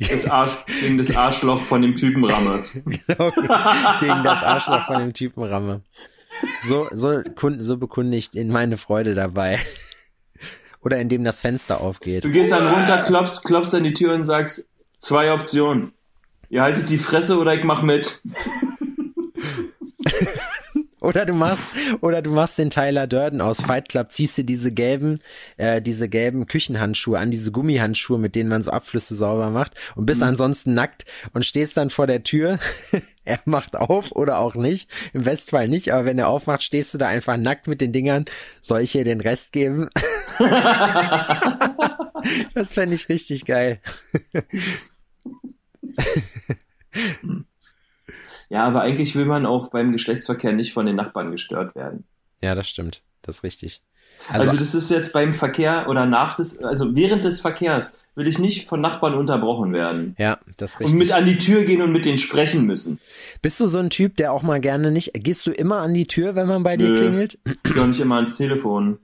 [0.00, 2.64] das Arsch, gegen das Arschloch von dem Typen ramme.
[2.74, 3.30] genau,
[4.00, 5.82] gegen das Arschloch von dem Typen ramme.
[6.60, 7.22] So, so,
[7.58, 9.58] so bekunde ich in meine Freude dabei
[10.82, 12.24] oder indem das Fenster aufgeht.
[12.24, 15.92] Du gehst dann runter, klopfst, klopfst an die Tür und sagst, zwei Optionen.
[16.48, 18.20] Ihr haltet die Fresse oder ich mach mit.
[21.02, 21.64] Oder du machst,
[22.00, 25.18] oder du machst den Tyler Durden aus Fight Club, ziehst dir diese gelben,
[25.56, 30.06] äh, diese gelben Küchenhandschuhe an, diese Gummihandschuhe, mit denen man so Abflüsse sauber macht und
[30.06, 30.28] bist mhm.
[30.28, 32.60] ansonsten nackt und stehst dann vor der Tür.
[33.24, 34.88] er macht auf oder auch nicht.
[35.12, 38.26] Im Westfall nicht, aber wenn er aufmacht, stehst du da einfach nackt mit den Dingern.
[38.60, 39.88] Soll ich hier den Rest geben?
[42.54, 43.80] das fände ich richtig geil.
[48.52, 52.04] Ja, aber eigentlich will man auch beim Geschlechtsverkehr nicht von den Nachbarn gestört werden.
[52.42, 53.00] Ja, das stimmt.
[53.22, 53.80] Das ist richtig.
[54.28, 58.28] Also, also das ist jetzt beim Verkehr oder nach des, also während des Verkehrs will
[58.28, 60.14] ich nicht von Nachbarn unterbrochen werden.
[60.18, 60.92] Ja, das ist richtig.
[60.92, 63.00] Und mit an die Tür gehen und mit denen sprechen müssen.
[63.40, 66.06] Bist du so ein Typ, der auch mal gerne nicht, gehst du immer an die
[66.06, 67.38] Tür, wenn man bei Nö, dir klingelt?
[67.64, 68.98] Ich gehe nicht immer ans Telefon.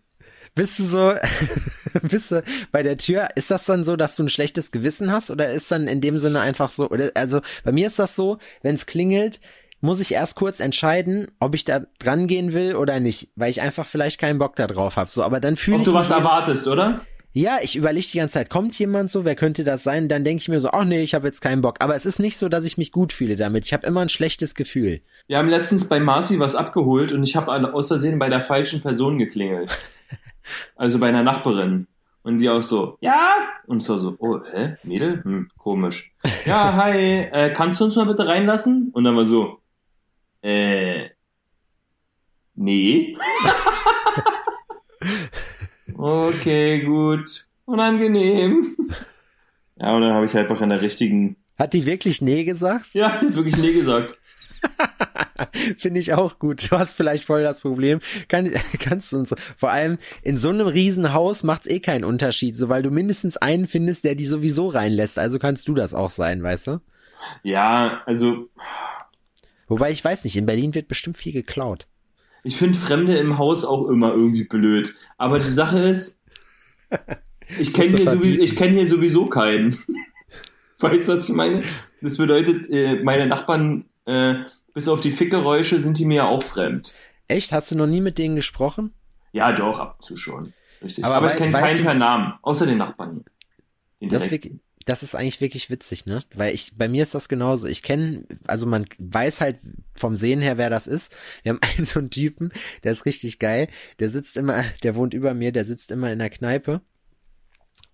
[0.59, 1.15] Bist du so,
[2.03, 2.43] bist du
[2.73, 5.71] bei der Tür, ist das dann so, dass du ein schlechtes Gewissen hast oder ist
[5.71, 8.87] dann in dem Sinne einfach so, oder, also bei mir ist das so, wenn es
[8.87, 9.41] klingelt,
[9.81, 13.61] muss ich erst kurz entscheiden, ob ich da dran gehen will oder nicht, weil ich
[13.61, 15.09] einfach vielleicht keinen Bock da drauf habe.
[15.09, 15.87] So, aber dann fühle ich.
[15.87, 17.03] Ob du was erwartest, oder?
[17.35, 20.09] Ja, ich überlege die ganze Zeit, kommt jemand so, wer könnte das sein?
[20.09, 21.77] Dann denke ich mir so, ach nee, ich habe jetzt keinen Bock.
[21.79, 23.65] Aber es ist nicht so, dass ich mich gut fühle damit.
[23.65, 25.03] Ich habe immer ein schlechtes Gefühl.
[25.29, 28.83] Wir haben letztens bei Marci was abgeholt und ich habe aus Versehen bei der falschen
[28.83, 29.71] Person geklingelt.
[30.77, 31.87] Also bei einer Nachbarin.
[32.23, 33.37] Und die auch so, ja?
[33.67, 34.77] Und so so, oh, hä?
[34.83, 35.23] Mädel?
[35.25, 36.13] Hm, komisch.
[36.45, 38.91] Ja, hi, äh, kannst du uns mal bitte reinlassen?
[38.93, 39.61] Und dann war so,
[40.43, 41.09] äh,
[42.55, 43.17] nee.
[45.97, 47.47] okay, gut.
[47.65, 48.77] Unangenehm.
[49.77, 51.37] Ja, und dann habe ich einfach in der richtigen.
[51.59, 52.93] Hat die wirklich nee gesagt?
[52.95, 54.19] Ja, die hat wirklich nee gesagt.
[55.79, 56.71] Finde ich auch gut.
[56.71, 58.01] Du hast vielleicht voll das Problem.
[58.29, 62.69] Kann, kannst du uns, vor allem in so einem Riesenhaus macht's eh keinen Unterschied, so
[62.69, 65.19] weil du mindestens einen findest, der die sowieso reinlässt.
[65.19, 66.81] Also kannst du das auch sein, weißt du?
[67.43, 68.49] Ja, also.
[69.67, 71.87] Wobei ich weiß nicht, in Berlin wird bestimmt viel geklaut.
[72.45, 74.95] Ich finde Fremde im Haus auch immer irgendwie blöd.
[75.19, 76.23] Aber die Sache ist,
[77.59, 79.77] ich kenne hier, sowieso, kenn hier sowieso keinen.
[80.79, 81.63] weißt du, was ich meine?
[82.01, 84.45] Das bedeutet, äh, meine Nachbarn äh,
[84.75, 86.95] bis auf die Fickgeräusche sind die mir auch fremd.
[87.29, 87.53] Echt?
[87.53, 88.95] Hast du noch nie mit denen gesprochen?
[89.33, 90.55] Ja, doch, ab und zu schon.
[90.83, 91.05] Richtig.
[91.05, 93.25] Aber, Aber ich kenne keinen per Namen, außer den Nachbarn.
[94.01, 94.29] Den das,
[94.87, 96.21] das ist eigentlich wirklich witzig, ne?
[96.35, 97.67] Weil ich, bei mir ist das genauso.
[97.67, 99.59] Ich kenne, also man weiß halt
[99.95, 101.15] vom Sehen her, wer das ist.
[101.43, 102.51] Wir haben einen so einen Typen,
[102.85, 103.69] der ist richtig geil.
[103.99, 106.81] Der sitzt immer, der wohnt über mir, der sitzt immer in der Kneipe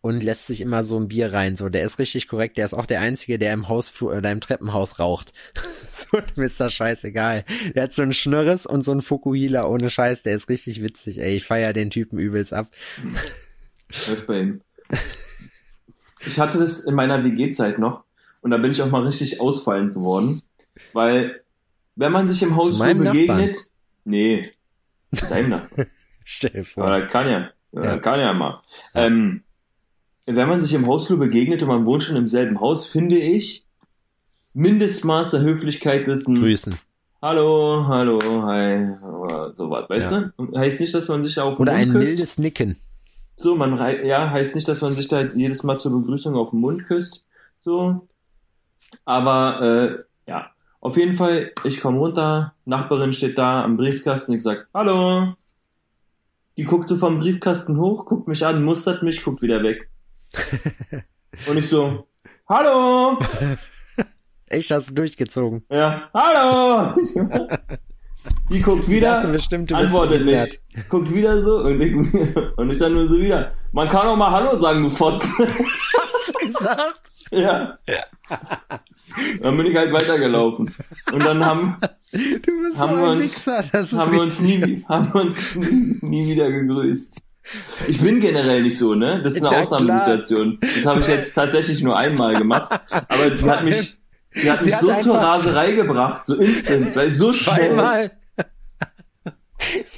[0.04, 1.56] und lässt sich immer so ein Bier rein.
[1.56, 2.58] So, der ist richtig korrekt.
[2.58, 5.32] Der ist auch der Einzige, der im Hausflur oder im Treppenhaus raucht.
[5.92, 7.46] so, dem ist das scheißegal.
[7.74, 10.20] Der hat so ein Schnürres und so ein Fukuhila ohne Scheiß.
[10.20, 11.36] Der ist richtig witzig, ey.
[11.36, 12.66] Ich feier den Typen übelst ab.
[14.06, 14.60] Läuft bei ihm.
[16.26, 18.04] Ich hatte das in meiner WG-Zeit noch
[18.42, 20.42] und da bin ich auch mal richtig ausfallend geworden,
[20.92, 21.40] weil
[21.96, 23.54] wenn man sich im Hausflur begegnet, Nachbarn.
[24.04, 24.52] nee,
[25.30, 25.86] deinem Nachbarn.
[26.24, 26.84] Stell vor.
[26.84, 27.98] Aber kann ja, ja.
[27.98, 28.62] kann ja mal.
[28.92, 29.06] Ja.
[29.06, 29.44] Ähm,
[30.26, 33.64] wenn man sich im Hausflur begegnet und man wohnt schon im selben Haus, finde ich,
[34.54, 36.74] Mindestmaß der Höflichkeit ist ein Grüßen.
[37.20, 38.94] Hallo, hallo, hi,
[39.52, 40.30] so was, weißt ja.
[40.36, 40.58] du?
[40.58, 42.04] Heißt nicht, dass man sich auf den Oder Mund ein küsst.
[42.04, 42.78] mildes Nicken.
[43.36, 46.60] So, man, ja, heißt nicht, dass man sich da jedes Mal zur Begrüßung auf den
[46.60, 47.24] Mund küsst,
[47.60, 48.06] so.
[49.04, 50.50] Aber, äh, ja.
[50.80, 55.34] Auf jeden Fall, ich komme runter, Nachbarin steht da am Briefkasten, ich sag, hallo.
[56.56, 59.88] Die guckt so vom Briefkasten hoch, guckt mich an, mustert mich, guckt wieder weg.
[61.48, 62.06] Und ich so,
[62.48, 63.18] hallo!
[64.46, 65.64] Echt, hast du durchgezogen?
[65.70, 66.94] Ja, hallo!
[68.50, 70.60] Die guckt wieder, bestimmt, antwortet nicht.
[70.88, 71.94] Guckt wieder so und ich,
[72.56, 73.52] und ich dann nur so wieder.
[73.72, 75.24] Man kann auch mal Hallo sagen, du Fotz.
[75.38, 77.00] Hast du gesagt?
[77.30, 77.78] Ja.
[79.40, 80.74] Dann bin ich halt weitergelaufen.
[81.12, 86.26] Und dann haben, haben, so wir, uns, haben wir uns nie, haben wir uns nie
[86.26, 87.20] wieder gegrüßt.
[87.88, 89.20] Ich bin generell nicht so, ne?
[89.22, 90.60] Das ist eine ja, Ausnahmesituation.
[90.60, 90.72] Klar.
[90.74, 92.80] Das habe ich jetzt tatsächlich nur einmal gemacht.
[92.90, 93.98] Aber die hat mich,
[94.34, 97.74] die hat mich hat so zur Raserei gebracht, so instant, weil so schnell.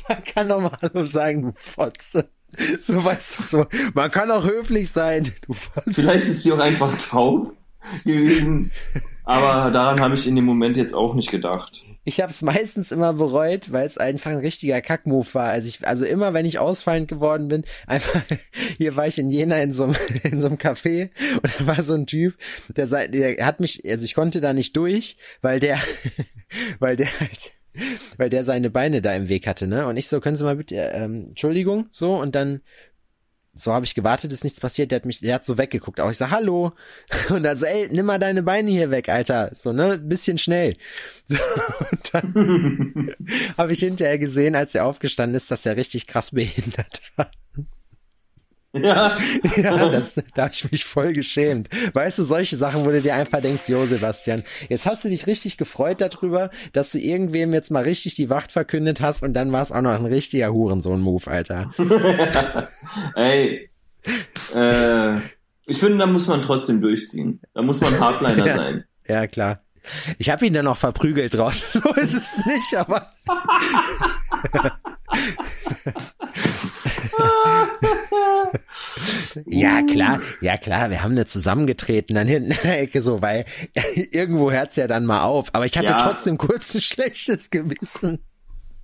[0.08, 2.28] Man kann doch mal Hallo sagen, du Fotze.
[2.80, 3.66] So weißt du so.
[3.94, 5.92] Man kann auch höflich sein, du Fotze.
[5.92, 7.54] Vielleicht ist sie auch einfach taub
[8.04, 8.70] gewesen.
[9.24, 11.84] Aber daran habe ich in dem Moment jetzt auch nicht gedacht.
[12.04, 15.48] Ich habe es meistens immer bereut, weil es einfach ein richtiger Kackmove war.
[15.48, 18.22] Also ich, also immer, wenn ich ausfallend geworden bin, einfach
[18.78, 21.10] hier war ich in Jena in so einem in so einem Café
[21.42, 22.34] und da war so ein Typ,
[22.68, 25.80] der, der hat mich, also ich konnte da nicht durch, weil der,
[26.78, 27.52] weil der halt
[28.16, 29.86] weil der seine Beine da im Weg hatte, ne?
[29.86, 32.62] Und ich so, können Sie mal bitte, ähm, Entschuldigung, so, und dann
[33.56, 36.10] so habe ich gewartet, ist nichts passiert, der hat mich, der hat so weggeguckt, auch
[36.10, 36.72] ich sag Hallo
[37.30, 40.74] und dann so, ey, nimm mal deine Beine hier weg, Alter, so ne, bisschen schnell.
[41.28, 41.38] So,
[41.90, 43.16] und dann
[43.58, 47.30] habe ich hinterher gesehen, als er aufgestanden ist, dass er richtig krass behindert war.
[48.82, 49.16] Ja.
[49.56, 51.68] ja, das, da habe ich mich voll geschämt.
[51.94, 55.26] Weißt du, solche Sachen, wo du dir einfach denkst, jo, Sebastian, jetzt hast du dich
[55.26, 59.52] richtig gefreut darüber, dass du irgendwem jetzt mal richtig die Wacht verkündet hast und dann
[59.52, 61.72] war es auch noch ein richtiger Hurensohn-Move, Alter.
[63.14, 63.70] Ey,
[64.54, 65.16] äh,
[65.66, 67.40] ich finde, da muss man trotzdem durchziehen.
[67.54, 68.56] Da muss man Hardliner Ja.
[68.56, 68.84] sein.
[69.08, 69.60] Ja, klar.
[70.18, 71.72] Ich habe ihn dann noch verprügelt draus.
[71.72, 73.12] So ist es nicht, aber.
[79.46, 83.44] ja, klar, ja klar, wir haben eine zusammengetreten dann hinten in der Ecke so, weil
[83.94, 85.54] irgendwo hört's ja dann mal auf.
[85.54, 85.98] Aber ich hatte Ja.
[85.98, 88.20] trotzdem kurz ein schlechtes Gewissen.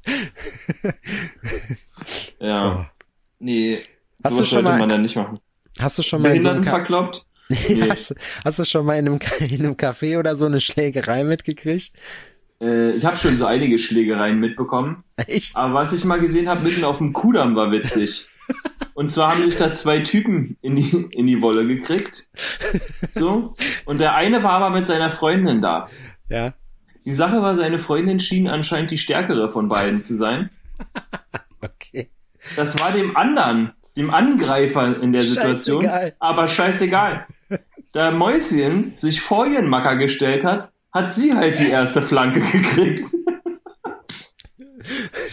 [2.40, 2.90] Ja.
[3.38, 3.78] Nee.
[3.78, 4.24] Oh.
[4.24, 5.38] Hast du schon sollte mal- man dann nicht machen.
[5.78, 7.24] Hast du schon mal in so einem verkloppt?
[7.48, 7.88] Nee.
[7.88, 11.92] hast, hast du schon mal in einem, in einem Café oder so eine Schlägerei mitgekriegt?
[12.62, 15.02] Äh, ich habe schon so einige Schlägereien mitbekommen.
[15.26, 15.56] Echt?
[15.56, 18.26] Aber was ich mal gesehen habe, mitten auf dem Kudamm war witzig.
[18.94, 22.28] Und zwar haben sich da zwei Typen in die, in die Wolle gekriegt.
[23.10, 23.54] So.
[23.84, 25.88] Und der eine war aber mit seiner Freundin da.
[26.28, 26.54] Ja.
[27.04, 30.50] Die Sache war, seine Freundin schien anscheinend die stärkere von beiden zu sein.
[31.64, 32.10] Okay.
[32.56, 36.16] Das war dem anderen, dem Angreifer in der Situation, Scheißegal.
[36.18, 37.26] aber scheißegal.
[37.92, 43.06] Da Mäuschen sich vor ihren Macker gestellt hat, hat sie halt die erste Flanke gekriegt.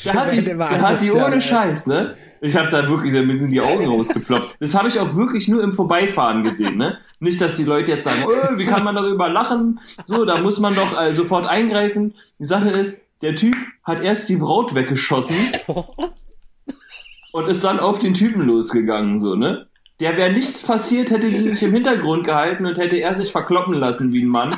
[0.05, 1.41] Der hat die, der hat die ohne.
[1.41, 2.15] Scheiß, ne?
[2.39, 4.55] Ich hab da wirklich, da sind die Augen rausgeploppt.
[4.59, 6.99] Das habe ich auch wirklich nur im Vorbeifahren gesehen, ne?
[7.19, 9.79] Nicht, dass die Leute jetzt sagen, oh, wie kann man darüber lachen?
[10.05, 12.13] So, da muss man doch äh, sofort eingreifen.
[12.39, 15.35] Die Sache ist, der Typ hat erst die Braut weggeschossen
[17.33, 19.67] und ist dann auf den Typen losgegangen, so, ne?
[19.99, 23.73] Der wäre nichts passiert, hätte sie sich im Hintergrund gehalten und hätte er sich verkloppen
[23.73, 24.55] lassen wie ein Mann.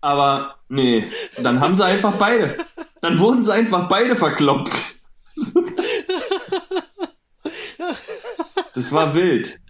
[0.00, 2.64] Aber nee, dann haben sie einfach beide.
[3.00, 4.72] Dann wurden sie einfach beide verkloppt.
[8.74, 9.60] Das war wild.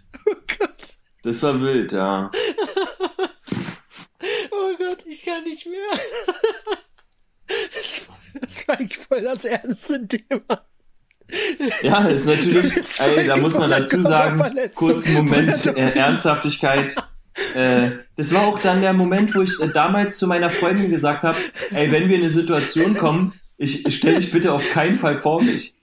[1.23, 2.31] Das war wild, ja.
[4.51, 5.79] Oh Gott, ich kann nicht mehr.
[7.75, 10.65] Das war, das war eigentlich voll das ernste Thema.
[11.81, 14.41] Ja, ist natürlich, ey, da muss man dazu sagen,
[14.75, 16.95] kurzen Moment äh, Ernsthaftigkeit.
[17.55, 21.23] Äh, das war auch dann der Moment, wo ich äh, damals zu meiner Freundin gesagt
[21.23, 21.37] habe,
[21.71, 25.21] ey, wenn wir in eine Situation kommen, ich, ich stell dich bitte auf keinen Fall
[25.21, 25.73] vor mich.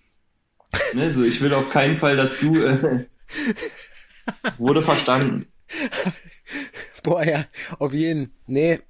[0.93, 3.07] Ne, so, ich will auf keinen Fall, dass du äh,
[4.59, 5.47] wurde verstanden.
[7.03, 7.45] Boah, ja,
[7.79, 8.33] auf jeden.
[8.47, 8.81] Nee.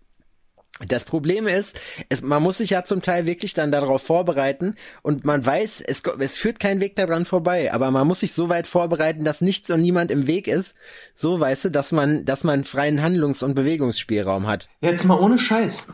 [0.86, 5.24] Das Problem ist, es, man muss sich ja zum Teil wirklich dann darauf vorbereiten und
[5.24, 8.66] man weiß, es, es führt kein Weg daran vorbei, aber man muss sich so weit
[8.68, 10.74] vorbereiten, dass nichts und niemand im Weg ist.
[11.14, 14.68] So, weißt du, dass man, dass man freien Handlungs- und Bewegungsspielraum hat.
[14.80, 15.88] Jetzt mal ohne Scheiß.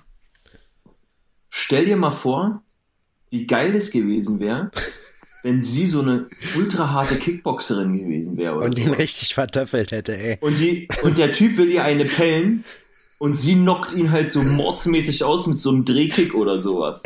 [1.48, 2.62] Stell dir mal vor,
[3.30, 4.70] wie geil es gewesen wäre,
[5.42, 8.56] wenn sie so eine ultra harte Kickboxerin gewesen wäre.
[8.56, 8.98] oder Und ihn sowas.
[8.98, 10.38] richtig vertöffelt hätte, ey.
[10.40, 12.64] Und, die, und der Typ will ihr eine pellen
[13.18, 17.02] und sie knockt ihn halt so mordsmäßig aus mit so einem Drehkick oder sowas.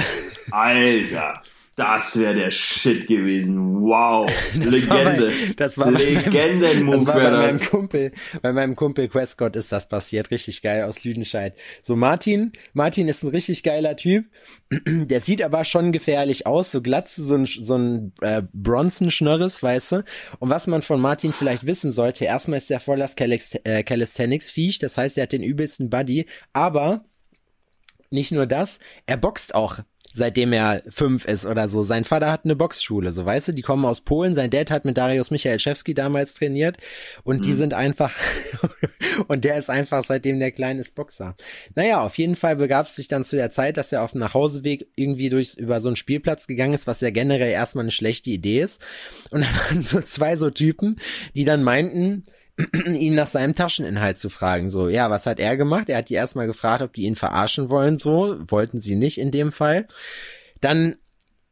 [0.51, 1.42] Alter,
[1.78, 3.80] das wäre der Shit gewesen.
[3.82, 5.28] Wow, Das Legende.
[5.28, 7.60] bei- das war bei meinem- Legendenmove bei wäre meinem.
[7.60, 8.12] Kumpel,
[8.42, 11.54] bei meinem Kumpel Questcott ist das passiert, richtig geil aus Lüdenscheid.
[11.82, 14.26] So Martin, Martin ist ein richtig geiler Typ,
[14.86, 19.92] der sieht aber schon gefährlich aus, so glatze, so ein, so ein äh, Bronson-Schnörres, weißt
[19.92, 20.04] du.
[20.40, 23.82] Und was man von Martin vielleicht wissen sollte, erstmal ist der voll das Calist äh,
[23.84, 27.04] Calisthenics-Viech, das heißt, er hat den übelsten Buddy, aber
[28.10, 29.78] nicht nur das, er boxt auch
[30.14, 31.83] seitdem er fünf ist oder so.
[31.85, 34.35] Sein Vater hat eine Boxschule, so weißt du, die kommen aus Polen.
[34.35, 36.77] Sein Dad hat mit Darius Michalczewski damals trainiert
[37.25, 37.55] und die Mhm.
[37.55, 38.12] sind einfach
[39.29, 41.37] und der ist einfach seitdem der kleine ist Boxer.
[41.75, 44.21] Naja, auf jeden Fall begab es sich dann zu der Zeit, dass er auf dem
[44.21, 48.31] Nachhauseweg irgendwie durch über so einen Spielplatz gegangen ist, was ja generell erstmal eine schlechte
[48.31, 48.85] Idee ist.
[49.31, 50.97] Und da waren so zwei so Typen,
[51.35, 52.25] die dann meinten,
[52.87, 54.71] ihn nach seinem Tascheninhalt zu fragen.
[54.71, 55.88] So, ja, was hat er gemacht?
[55.88, 57.99] Er hat die erstmal gefragt, ob die ihn verarschen wollen.
[57.99, 59.87] So, wollten sie nicht in dem Fall.
[60.61, 60.97] Dann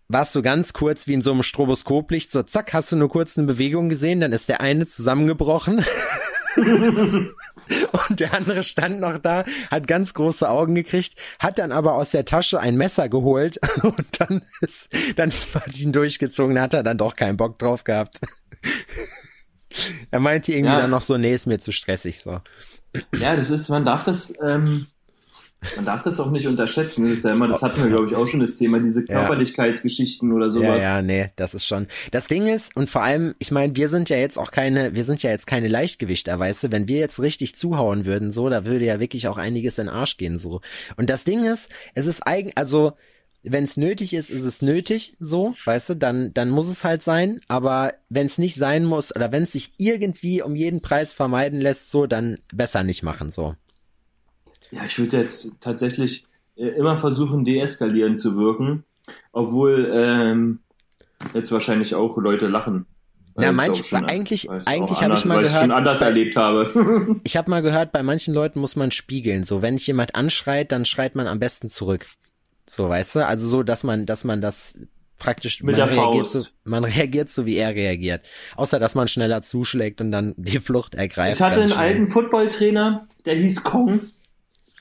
[0.08, 2.30] war es so ganz kurz wie in so einem Stroboskoplicht.
[2.30, 5.84] So, zack, hast du nur kurz eine Bewegung gesehen, dann ist der eine zusammengebrochen.
[8.08, 12.10] Und der andere stand noch da, hat ganz große Augen gekriegt, hat dann aber aus
[12.10, 16.98] der Tasche ein Messer geholt und dann ist, dann ist Martin durchgezogen, hat er dann
[16.98, 18.18] doch keinen Bock drauf gehabt.
[20.10, 20.80] Er meinte irgendwie Ja.
[20.80, 22.40] dann noch so, nee, ist mir zu stressig so.
[23.18, 24.86] Ja, das ist, man darf das, ähm,
[25.74, 27.04] man darf das auch nicht unterschätzen.
[27.04, 30.32] Das ist ja immer, das hatten wir, glaube ich, auch schon das Thema, diese Körperlichkeitsgeschichten
[30.32, 30.82] oder sowas.
[30.82, 31.86] Ja, ja, nee, das ist schon.
[32.10, 35.04] Das Ding ist, und vor allem, ich meine, wir sind ja jetzt auch keine, wir
[35.04, 38.64] sind ja jetzt keine Leichtgewichter, weißt du, wenn wir jetzt richtig zuhauen würden, so, da
[38.64, 40.60] würde ja wirklich auch einiges in den Arsch gehen, so.
[40.96, 42.92] Und das Ding ist, es ist eigentlich, also,
[43.48, 47.02] wenn es nötig ist, ist es nötig, so, weißt du, dann, dann muss es halt
[47.02, 47.40] sein.
[47.48, 51.60] Aber wenn es nicht sein muss oder wenn es sich irgendwie um jeden Preis vermeiden
[51.60, 53.54] lässt, so, dann besser nicht machen, so.
[54.70, 56.24] Ja, ich würde jetzt tatsächlich
[56.56, 58.84] äh, immer versuchen, deeskalierend zu wirken,
[59.32, 60.58] obwohl ähm,
[61.34, 62.86] jetzt wahrscheinlich auch Leute lachen.
[63.38, 67.20] Ja, manch, schon, eigentlich, eigentlich habe ich mal gehört, ich schon anders bei, erlebt habe.
[67.24, 69.44] ich habe mal gehört, bei manchen Leuten muss man spiegeln.
[69.44, 72.06] So, wenn ich jemand anschreit, dann schreit man am besten zurück.
[72.68, 73.26] So, weißt du?
[73.26, 74.74] Also so, dass man, dass man das
[75.18, 78.22] praktisch Mit man der reagiert so, man reagiert so, wie er reagiert.
[78.56, 81.36] Außer dass man schneller zuschlägt und dann die Flucht ergreift.
[81.36, 84.00] Ich hatte einen alten Footballtrainer, der hieß Kong.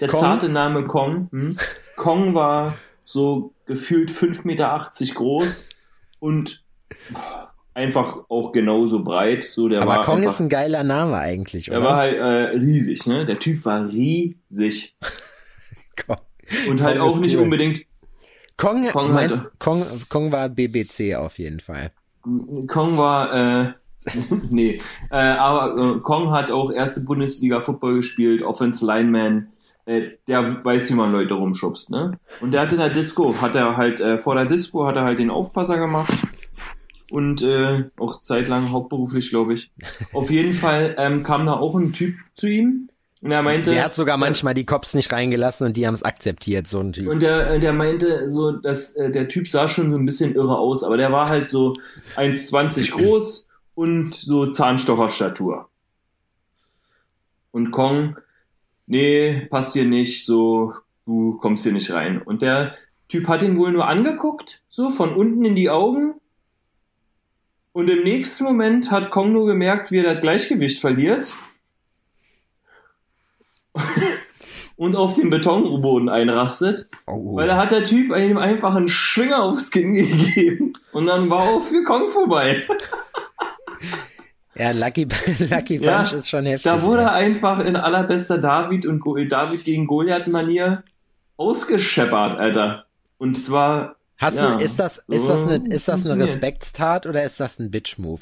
[0.02, 0.20] Der Kong?
[0.20, 1.30] zarte Name Kong.
[1.32, 1.58] Hm?
[1.96, 5.66] Kong war so gefühlt 5,80 Meter groß
[6.20, 6.64] und
[7.74, 9.44] einfach auch genauso breit.
[9.44, 11.88] So, der Aber war Kong einfach, ist ein geiler Name eigentlich, der oder?
[11.88, 13.26] war halt äh, riesig, ne?
[13.26, 14.98] Der Typ war riesig.
[16.06, 16.18] Kong.
[16.70, 17.44] Und halt auch nicht cool.
[17.44, 17.82] unbedingt
[18.58, 21.92] Kong, Kong meint, hatte- Kong, Kong war BBC auf jeden Fall.
[22.68, 23.34] Kong war,
[23.66, 23.74] äh,
[24.50, 24.80] nee,
[25.12, 29.48] äh, aber äh, Kong hat auch erste Bundesliga Football gespielt, Offense Lineman,
[29.86, 32.18] äh, der weiß, wie man Leute rumschubst, ne?
[32.42, 35.04] Und der hat in der Disco, hat er halt, äh, vor der Disco hat er
[35.04, 36.12] halt den Aufpasser gemacht
[37.12, 39.72] und äh, auch zeitlang hauptberuflich, glaube ich.
[40.14, 42.90] Auf jeden Fall ähm, kam da auch ein Typ zu ihm
[43.22, 46.04] und er meinte, Der hat sogar manchmal die Cops nicht reingelassen und die haben es
[46.04, 47.08] akzeptiert, so ein Typ.
[47.08, 50.36] und der, äh, der meinte so, dass äh, der Typ sah schon so ein bisschen
[50.36, 51.74] irre aus, aber der war halt so
[52.18, 55.70] 1,20 groß und so Zahnstocherstatur.
[57.52, 58.18] Und Kong,
[58.86, 60.74] nee, passt hier nicht, so,
[61.06, 62.22] du kommst hier nicht rein.
[62.22, 62.76] Und der
[63.08, 66.16] Typ hat ihn wohl nur angeguckt, so von unten in die Augen.
[67.72, 71.34] Und im nächsten Moment hat Kong nur gemerkt, wie er das Gleichgewicht verliert.
[74.78, 76.88] Und auf den Betonboden einrastet.
[77.08, 77.36] oh.
[77.36, 80.74] Weil da hat der Typ ihm einfach einen Schwinger aufs Kinn gegeben.
[80.92, 82.64] Und dann war auch für Kong vorbei.
[84.56, 85.08] Ja, Lucky,
[85.40, 86.64] Lucky Ja, Punch ist schon heftig.
[86.64, 90.84] Da wurde er einfach in allerbester David und Go David gegen Goliath-Manier
[91.38, 92.86] ausgescheppert, Alter.
[93.18, 96.24] Und zwar, Hast ja, du, ist das, ist das eine, ist das eine.
[96.24, 98.22] Respektstat oder ist das ein Bitch-Move?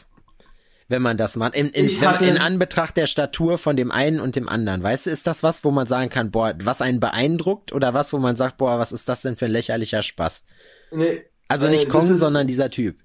[0.93, 1.55] Wenn man das macht.
[1.55, 4.81] In, in, hatte- in Anbetracht der Statur von dem einen und dem anderen.
[4.83, 8.13] Weißt du, ist das was, wo man sagen kann, boah, was einen beeindruckt oder was,
[8.13, 10.43] wo man sagt, boah, was ist das denn für ein lächerlicher Spaß?
[10.91, 12.97] ne, Also Äh, nicht das Kong, ist- sondern dieser Typ.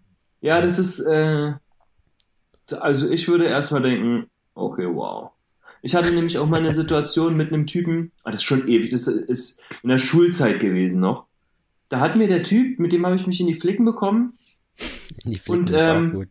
[0.42, 1.52] ja, das ist, äh,
[2.78, 5.30] also ich würde erstmal denken, okay, wow.
[5.80, 8.90] Ich hatte nämlich auch mal eine Situation mit einem Typen, ah, das ist schon ewig,
[8.90, 11.26] das ist in der Schulzeit gewesen noch.
[11.88, 14.36] Da hat mir der Typ, mit dem habe ich mich in die Flicken bekommen,
[15.24, 16.28] Die Flicken Und, ist ähm, auch gut.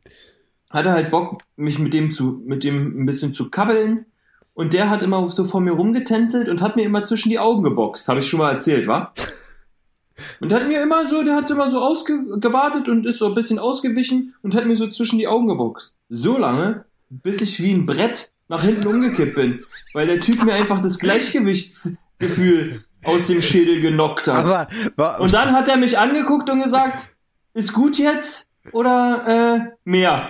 [0.69, 4.05] Hatte halt Bock, mich mit dem zu, mit dem ein bisschen zu kabbeln.
[4.53, 7.63] Und der hat immer so vor mir rumgetänzelt und hat mir immer zwischen die Augen
[7.63, 8.07] geboxt.
[8.09, 9.13] Habe ich schon mal erzählt, wa?
[10.41, 13.59] Und hat mir immer so, der hat immer so ausgewartet und ist so ein bisschen
[13.59, 15.95] ausgewichen und hat mir so zwischen die Augen geboxt.
[16.09, 19.63] So lange, bis ich wie ein Brett nach hinten umgekippt bin.
[19.93, 24.37] Weil der Typ mir einfach das Gleichgewichtsgefühl aus dem Schädel genockt hat.
[24.43, 27.09] Aber, wa- Und dann hat er mich angeguckt und gesagt,
[27.53, 30.27] ist gut jetzt oder äh, mehr?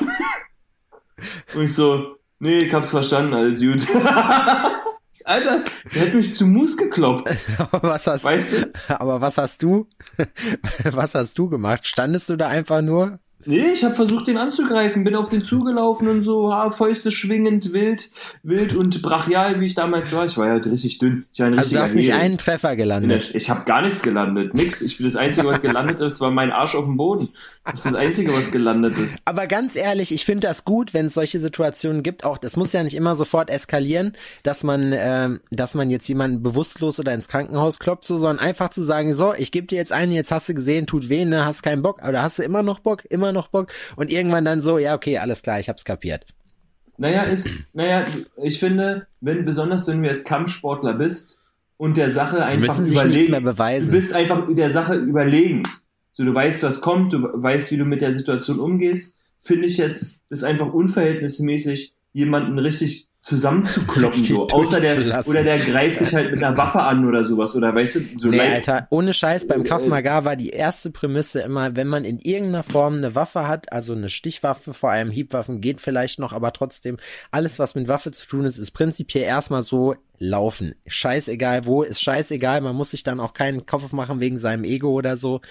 [1.55, 3.81] Und ich so, nee, ich hab's verstanden, alles gut.
[5.25, 8.71] Alter, der hat mich zu Mus gekloppt, aber was hast, weißt du?
[8.87, 9.87] aber was hast du,
[10.91, 11.85] was hast du gemacht?
[11.85, 13.19] Standest du da einfach nur?
[13.45, 17.71] Nee, ich habe versucht, den anzugreifen, bin auf den zugelaufen und so, ha, Fäuste schwingend,
[17.71, 18.09] wild,
[18.43, 20.25] wild und brachial, wie ich damals war.
[20.25, 21.25] Ich war ja halt richtig dünn.
[21.31, 23.31] Ich war ein Also du hast nicht einen Treffer gelandet.
[23.33, 24.81] ich habe gar nichts gelandet, nix.
[24.81, 27.29] Ich bin das Einzige, was gelandet ist, war mein Arsch auf dem Boden.
[27.71, 29.21] Das ist das Einzige, was gelandet ist.
[29.25, 32.23] Aber ganz ehrlich, ich finde das gut, wenn es solche Situationen gibt.
[32.23, 36.41] Auch das muss ja nicht immer sofort eskalieren, dass man, ähm, dass man jetzt jemanden
[36.41, 39.91] bewusstlos oder ins Krankenhaus kloppt, so, sondern einfach zu sagen, so, ich gebe dir jetzt
[39.91, 42.63] einen, jetzt hast du gesehen, tut weh, ne, hast keinen Bock, oder hast du immer
[42.63, 45.83] noch Bock, immer noch Bock und irgendwann dann so, ja, okay, alles klar, ich hab's
[45.83, 46.25] kapiert.
[46.97, 48.05] Naja, ist, naja,
[48.41, 51.41] ich finde, wenn, besonders wenn du jetzt Kampfsportler bist
[51.77, 55.63] und der Sache einfach überlegen, du bist einfach der Sache überlegen.
[56.17, 59.77] So, du weißt, was kommt, du weißt, wie du mit der Situation umgehst, finde ich
[59.77, 64.47] jetzt, ist einfach unverhältnismäßig, jemanden richtig zusammenzukloppen, so.
[64.47, 67.95] Außer der, oder der greift dich halt mit einer Waffe an oder sowas, oder weißt
[67.95, 71.75] du, so Nee, Alter, ohne Scheiß, beim Krav Äh, Maga war die erste Prämisse immer,
[71.75, 75.81] wenn man in irgendeiner Form eine Waffe hat, also eine Stichwaffe, vor allem Hiebwaffen geht
[75.81, 76.97] vielleicht noch, aber trotzdem,
[77.29, 80.75] alles was mit Waffe zu tun ist, ist prinzipiell erstmal so laufen.
[80.87, 84.91] Scheißegal wo, ist scheißegal, man muss sich dann auch keinen Kopf machen wegen seinem Ego
[84.91, 85.41] oder so.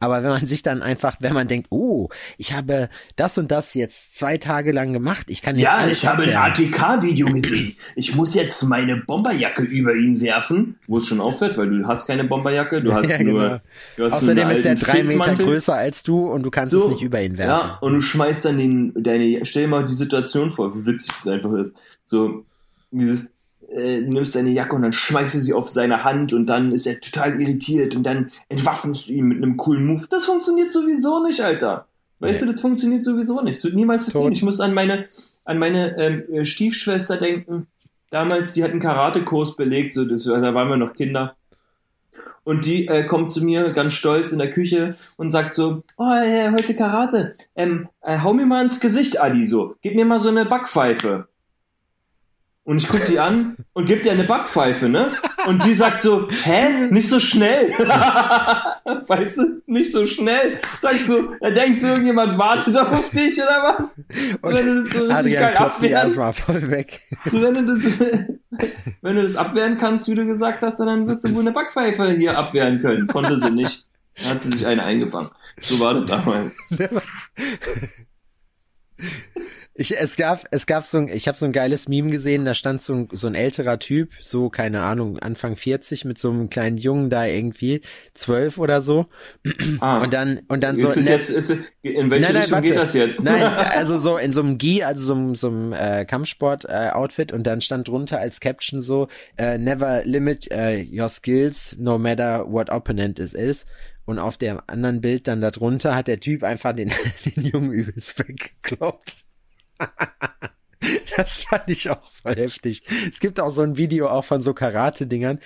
[0.00, 3.74] Aber wenn man sich dann einfach, wenn man denkt, oh, ich habe das und das
[3.74, 6.36] jetzt zwei Tage lang gemacht, ich kann jetzt Ja, ich habe ein.
[6.36, 7.76] ATK-Video gesehen.
[7.96, 10.78] Ich muss jetzt meine Bomberjacke über ihn werfen.
[10.86, 13.42] Wo es schon auffällt, weil du hast keine Bomberjacke, du hast Ja, nur.
[13.42, 13.60] genau.
[13.96, 17.02] Du hast Außerdem ist er drei Meter größer als du und du kannst es nicht
[17.02, 17.50] über ihn werfen.
[17.50, 21.10] Ja, und du schmeißt dann den, deine, stell dir mal die Situation vor, wie witzig
[21.12, 21.74] es einfach ist.
[22.04, 22.44] So,
[22.92, 23.32] dieses,
[23.70, 26.86] äh, nimmst deine Jacke und dann schmeißt du sie auf seine Hand und dann ist
[26.86, 30.06] er total irritiert und dann entwaffnest du ihn mit einem coolen Move.
[30.10, 31.86] Das funktioniert sowieso nicht, Alter.
[32.20, 32.46] Weißt Nee.
[32.46, 33.56] du, das funktioniert sowieso nicht.
[33.58, 34.28] Das wird niemals passieren.
[34.28, 34.32] Tot.
[34.32, 35.06] Ich muss an meine,
[35.44, 37.66] an meine ähm, Stiefschwester denken.
[38.10, 41.36] Damals, die hat einen Karatekurs belegt, so, das, da waren wir noch Kinder.
[42.42, 46.10] Und die äh, kommt zu mir ganz stolz in der Küche und sagt so, oh,
[46.10, 47.34] äh, heute Karate.
[47.54, 49.74] Ähm, äh, hau mir mal ins Gesicht, Adi, so.
[49.82, 51.27] Gib mir mal so eine Backpfeife.
[52.68, 55.10] Und ich guck die an und gib dir eine Backpfeife, ne?
[55.46, 56.88] Und die sagt so, hä?
[56.90, 57.70] Nicht so schnell.
[57.78, 59.62] weißt du?
[59.64, 60.58] Nicht so schnell.
[60.78, 63.96] Sagst du, da denkst du, irgendjemand wartet auf dich oder was?
[64.42, 67.00] Und wenn du das so richtig geil abwehren, erstmal voll weg.
[67.24, 67.84] so, wenn, du das,
[69.00, 72.10] wenn du das abwehren kannst, wie du gesagt hast, dann wirst du wohl eine Backpfeife
[72.18, 73.06] hier abwehren können.
[73.06, 73.86] Konnte sie nicht.
[74.22, 75.30] Da hat sie sich eine eingefangen.
[75.62, 76.58] So war das damals.
[79.80, 82.52] Ich, es gab, es gab so ein, ich habe so ein geiles Meme gesehen, da
[82.54, 86.50] stand so ein, so ein älterer Typ, so, keine Ahnung, Anfang 40 mit so einem
[86.50, 89.06] kleinen Jungen da irgendwie, zwölf oder so.
[89.78, 91.50] Ah, Und dann, und dann so, ist es ne- jetzt, ist
[91.82, 92.68] in welche Nein, nein, Richtung warte.
[92.68, 93.22] geht das jetzt?
[93.22, 97.44] Nein, also so in so einem Gi, also so einem, so einem äh, Kampfsport-Outfit und
[97.46, 99.06] dann stand drunter als Caption so,
[99.36, 103.64] äh, never limit äh, your skills, no matter what opponent it is.
[104.06, 106.90] Und auf dem anderen Bild dann darunter hat der Typ einfach den,
[107.36, 109.27] den Jungen übelst weggekloppt.
[111.16, 112.82] Das fand ich auch voll heftig.
[113.10, 115.40] Es gibt auch so ein Video auch von so Karate-Dingern,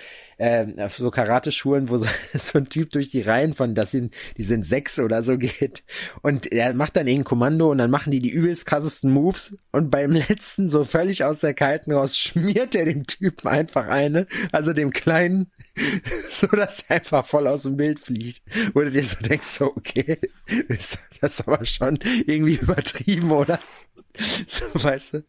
[0.77, 2.05] auf so Karate-Schulen, wo so,
[2.37, 5.83] so ein Typ durch die Reihen von, das sind, die sind sechs oder so geht.
[6.21, 9.57] Und er macht dann irgendein Kommando und dann machen die die übelst krassesten Moves.
[9.71, 14.27] Und beim letzten, so völlig aus der Kalten raus, schmiert er dem Typen einfach eine,
[14.51, 15.51] also dem Kleinen,
[16.29, 18.43] so dass er einfach voll aus dem Bild fliegt.
[18.73, 20.19] Wo du dir so denkst, so, okay,
[20.67, 23.59] ist das aber schon irgendwie übertrieben, oder?
[24.47, 25.23] So, weißt du?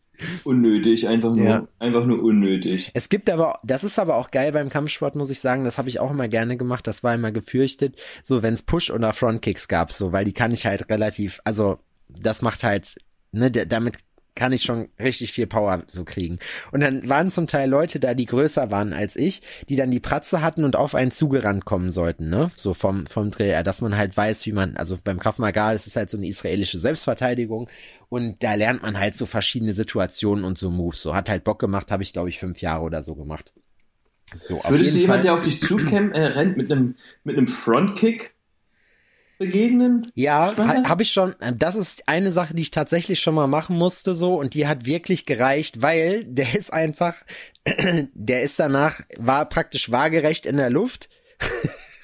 [0.44, 1.68] Unnötig, einfach nur, Ja.
[1.78, 2.90] einfach nur unnötig.
[2.94, 5.88] Es gibt aber, das ist aber auch geil beim Kampfsport, muss ich sagen, das habe
[5.88, 9.66] ich auch immer gerne gemacht, das war immer gefürchtet, so wenn es Push- oder Frontkicks
[9.68, 12.94] gab, so, weil die kann ich halt relativ, also das macht halt,
[13.32, 13.96] ne, damit
[14.34, 16.38] kann ich schon richtig viel Power so kriegen.
[16.72, 20.00] Und dann waren zum Teil Leute da, die größer waren als ich, die dann die
[20.00, 22.50] Pratze hatten und auf einen zugerannt kommen sollten, ne?
[22.56, 25.86] So vom, vom Drill, dass man halt weiß, wie man, also beim Krav Maga, das
[25.86, 27.68] ist halt so eine israelische Selbstverteidigung
[28.08, 31.00] und da lernt man halt so verschiedene Situationen und so Moves.
[31.00, 33.52] So hat halt Bock gemacht, habe ich glaube ich fünf Jahre oder so gemacht.
[34.36, 35.22] So, Würdest du jemand, Fall.
[35.22, 38.34] der auf dich zukämmt, äh, rennt mit einem, mit einem Frontkick
[39.38, 40.06] begegnen?
[40.14, 41.34] Ja, ha, das- habe ich schon.
[41.56, 44.86] Das ist eine Sache, die ich tatsächlich schon mal machen musste so und die hat
[44.86, 47.14] wirklich gereicht, weil der ist einfach,
[48.14, 51.08] der ist danach, war praktisch waagerecht in der Luft.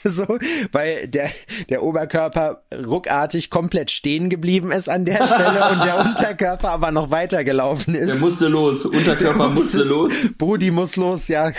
[0.03, 0.39] So,
[0.73, 1.29] weil der,
[1.69, 7.11] der Oberkörper ruckartig komplett stehen geblieben ist an der Stelle und der Unterkörper aber noch
[7.11, 8.07] weitergelaufen ist.
[8.09, 10.13] Der musste los, Unterkörper Der musste, musste- los.
[10.39, 11.53] Brudi muss los, ja.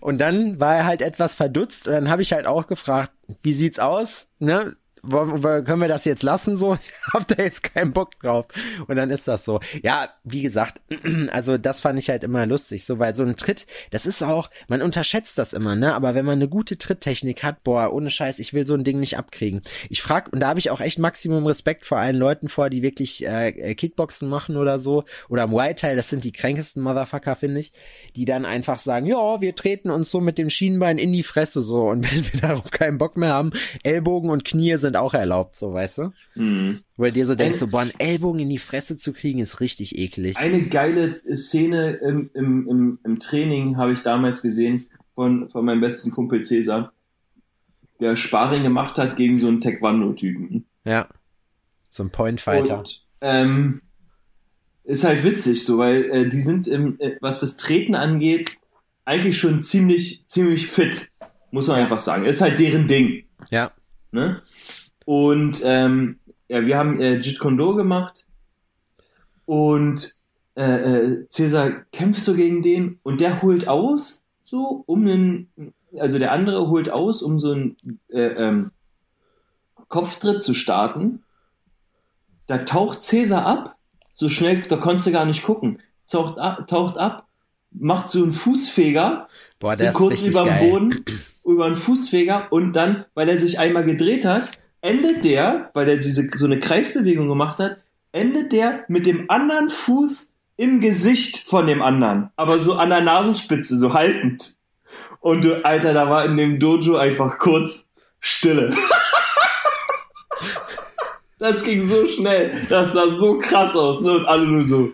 [0.00, 3.12] Und dann war er halt etwas verdutzt und dann habe ich halt auch gefragt,
[3.42, 4.28] wie sieht's aus?
[4.38, 4.76] Ne?
[5.02, 6.78] Können wir das jetzt lassen so?
[7.08, 8.46] Ich hab da jetzt keinen Bock drauf.
[8.86, 9.60] Und dann ist das so.
[9.82, 10.82] Ja, wie gesagt,
[11.30, 14.50] also das fand ich halt immer lustig, so, weil so ein Tritt, das ist auch,
[14.68, 15.94] man unterschätzt das immer, ne?
[15.94, 19.00] Aber wenn man eine gute Tritttechnik hat, boah, ohne Scheiß, ich will so ein Ding
[19.00, 19.62] nicht abkriegen.
[19.88, 22.82] Ich frag, und da habe ich auch echt Maximum Respekt vor allen Leuten vor, die
[22.82, 25.04] wirklich äh, Kickboxen machen oder so.
[25.28, 27.72] Oder am White Teil, das sind die kränkesten Motherfucker, finde ich,
[28.16, 31.62] die dann einfach sagen, ja, wir treten uns so mit dem Schienbein in die Fresse
[31.62, 31.82] so.
[31.88, 35.72] Und wenn wir darauf keinen Bock mehr haben, Ellbogen und Knie sind auch erlaubt, so,
[35.72, 36.12] weißt du?
[36.34, 36.80] Hm.
[36.96, 39.38] Wo du dir so denkst, Ein- so, boah, einen Ellbogen in die Fresse zu kriegen,
[39.38, 40.36] ist richtig eklig.
[40.36, 45.80] Eine geile Szene im, im, im, im Training habe ich damals gesehen von, von meinem
[45.80, 46.92] besten Kumpel Cäsar,
[48.00, 50.64] der Sparring gemacht hat gegen so einen Taekwondo-Typen.
[50.84, 51.08] Ja.
[51.88, 52.78] So ein Point Fighter.
[52.78, 53.82] Und, ähm,
[54.84, 58.56] ist halt witzig so, weil äh, die sind im, äh, was das Treten angeht,
[59.04, 61.10] eigentlich schon ziemlich, ziemlich fit,
[61.50, 62.24] muss man einfach sagen.
[62.24, 63.24] Ist halt deren Ding.
[63.50, 63.72] Ja.
[64.12, 64.40] Ne?
[65.08, 68.26] Und ähm, ja, wir haben äh, Jeet Kune Do gemacht
[69.46, 70.14] Und
[70.54, 76.18] äh, äh, Cäsar kämpft so gegen den und der holt aus, so um einen, also
[76.18, 77.76] der andere holt aus, um so einen
[78.10, 78.70] äh, ähm,
[79.88, 81.22] Kopftritt zu starten.
[82.46, 83.78] Da taucht Cäsar ab,
[84.12, 85.78] so schnell, da konntest du gar nicht gucken.
[86.06, 87.26] Taucht ab, taucht ab
[87.70, 89.28] macht so einen Fußfeger,
[89.58, 90.70] Boah, so der ist kurz über den.
[90.70, 91.04] Boden,
[91.46, 95.96] über einen Fußfeger und dann, weil er sich einmal gedreht hat, endet der, weil er
[95.96, 97.78] diese so eine Kreisbewegung gemacht hat,
[98.12, 103.00] endet der mit dem anderen Fuß im Gesicht von dem anderen, aber so an der
[103.00, 104.56] Nasenspitze, so haltend.
[105.20, 108.74] Und du, Alter, da war in dem Dojo einfach kurz Stille.
[111.40, 114.10] Das ging so schnell, das sah so krass aus, ne?
[114.10, 114.90] Und alle nur so,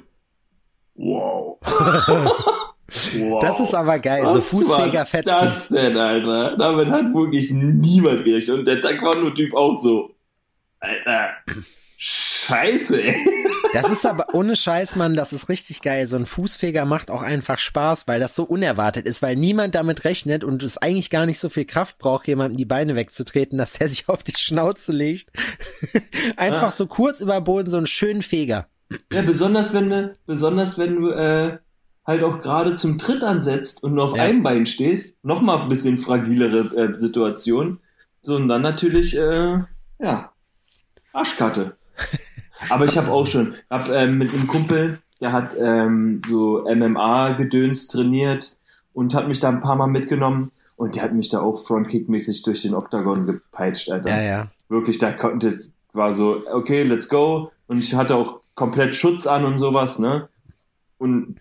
[0.95, 1.59] wow.
[3.19, 3.41] wow.
[3.41, 5.29] Das ist aber geil, so Was Fußfeger war fetzen.
[5.29, 6.57] Das denn, Alter?
[6.57, 8.59] Damit hat wirklich niemand gerechnet.
[8.61, 10.15] Und der Taekwondo-Typ auch so.
[10.81, 11.31] Alter.
[11.97, 13.17] Scheiße, ey.
[13.73, 16.07] Das ist aber ohne Scheiß, Mann, das ist richtig geil.
[16.09, 20.05] So ein Fußfeger macht auch einfach Spaß, weil das so unerwartet ist, weil niemand damit
[20.05, 23.73] rechnet und es eigentlich gar nicht so viel Kraft braucht, jemandem die Beine wegzutreten, dass
[23.73, 25.31] der sich auf die Schnauze legt.
[26.37, 26.71] einfach Ja.
[26.71, 28.67] so kurz über den Boden so einen schönen Feger.
[29.13, 31.59] Ja, besonders wenn du, besonders wenn du äh,
[32.07, 34.25] halt auch gerade zum Tritt ansetzt und nur auf Ja.
[34.25, 37.79] einem Bein stehst, nochmal ein bisschen fragilere äh, Situation.
[38.23, 39.59] So, und dann natürlich, äh,
[39.99, 40.33] ja,
[41.13, 41.77] Arschkarte.
[42.71, 47.89] Aber ich habe auch schon, hab ähm, mit einem Kumpel, der hat ähm, so MMA-Gedöns
[47.89, 48.57] trainiert
[48.93, 52.43] und hat mich da ein paar Mal mitgenommen und der hat mich da auch Frontkick-mäßig
[52.45, 54.47] durch den Oktagon gepeitscht, Alter Ja, ja.
[54.69, 57.53] wirklich, da konnte es, war so, okay, let's go.
[57.67, 60.29] Und ich hatte auch komplett Schutz an und sowas, ne?
[60.99, 61.37] Und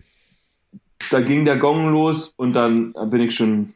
[1.10, 3.74] da ging der Gong los und dann bin ich schon,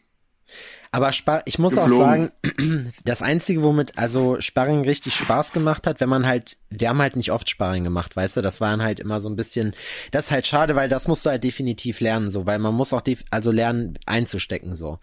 [0.92, 2.32] Aber Spar ich muss auch Geflogen.
[2.60, 7.02] sagen, das Einzige, womit also Sparring richtig Spaß gemacht hat, wenn man halt, wir haben
[7.02, 9.74] halt nicht oft Sparring gemacht, weißt du, das waren halt immer so ein bisschen,
[10.12, 12.94] das ist halt schade, weil das musst du halt definitiv lernen, so, weil man muss
[12.94, 13.02] auch
[13.32, 15.00] also lernen einzustecken, so.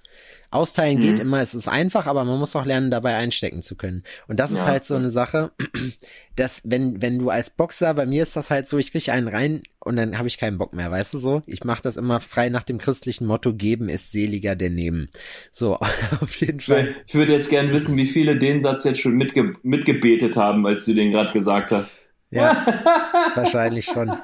[0.54, 1.00] Austeilen Mhm.
[1.00, 4.04] geht immer, es ist einfach, aber man muss auch lernen, dabei einstecken zu können.
[4.28, 4.66] Und das ist Ja.
[4.66, 5.50] halt so eine Sache,
[6.36, 9.28] dass wenn, wenn du als Boxer, bei mir ist das halt so, ich kriege einen
[9.28, 11.42] rein und dann habe ich keinen Bock mehr, weißt du so?
[11.46, 15.08] Ich mache das immer frei nach dem christlichen Motto, geben ist seliger denn nehmen.
[15.52, 15.76] So,
[16.20, 16.94] auf jeden Fall.
[17.06, 20.84] ich würde jetzt gern wissen, wie viele den Satz jetzt schon mitge mitgebetet haben, als
[20.84, 21.92] du den gerade gesagt hast.
[22.30, 22.64] Ja,
[23.34, 24.16] wahrscheinlich schon.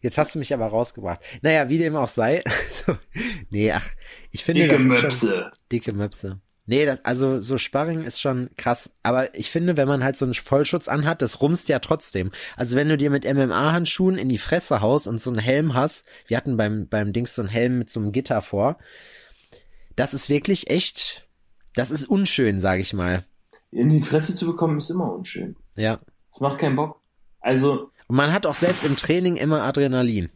[0.00, 1.20] Jetzt hast du mich aber rausgebracht.
[1.42, 2.42] Naja, wie dem auch sei.
[3.50, 3.86] Nee, ach,
[4.30, 5.50] ich finde, Dicke das ist schon Möpse.
[5.72, 6.40] dicke Möpse.
[6.66, 8.90] Nee, das, also so Sparring ist schon krass.
[9.02, 12.30] Aber ich finde, wenn man halt so einen Vollschutz anhat, das rumst ja trotzdem.
[12.56, 16.04] Also wenn du dir mit MMA-Handschuhen in die Fresse haust und so einen Helm hast,
[16.26, 18.76] wir hatten beim, beim Dings so einen Helm mit so einem Gitter vor,
[19.96, 21.26] das ist wirklich echt,
[21.74, 23.24] das ist unschön, sag ich mal.
[23.70, 25.56] In die Fresse zu bekommen ist immer unschön.
[25.74, 26.00] Ja.
[26.30, 27.00] Das macht keinen Bock.
[27.40, 30.30] Also, Und man hat auch selbst im Training immer Adrenalin.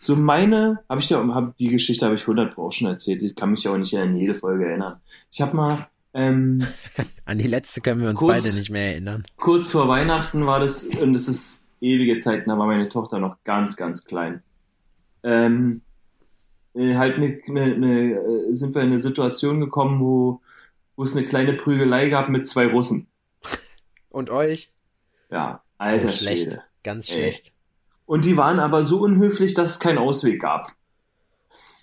[0.00, 3.22] so meine, habe ich ja, hab, die Geschichte habe ich 100 Pro auch schon erzählt.
[3.22, 5.00] Ich kann mich aber nicht an jede Folge erinnern.
[5.30, 6.66] Ich habe mal, ähm,
[7.24, 9.24] An die letzte können wir uns Kurz- beide nicht mehr erinnern.
[9.36, 13.36] kurz vor Weihnachten war das, und das ist ewige Zeiten, da war meine Tochter noch
[13.44, 14.42] ganz, ganz klein.
[15.22, 15.82] Ähm,
[16.74, 20.40] äh, halt eine, eine, eine, äh, sind wir in eine Situation gekommen, wo,
[20.96, 23.08] wo es eine kleine Prügelei gab mit zwei Russen.
[24.08, 24.72] Und euch?
[25.30, 26.44] Ja, alter oh, schlecht.
[26.44, 26.62] Schwede.
[26.86, 27.14] Ganz Ey.
[27.14, 27.52] schlecht.
[28.06, 30.70] Und die waren aber so unhöflich, dass es keinen Ausweg gab.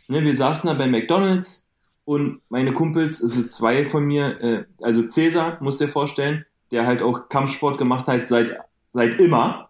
[0.08, 1.68] Ne, wir saßen da bei McDonalds
[2.06, 7.02] und meine Kumpels, also zwei von mir, äh, also Cäsar, musst dir vorstellen, der halt
[7.02, 8.58] auch Kampfsport gemacht hat seit,
[8.90, 9.70] seit immer.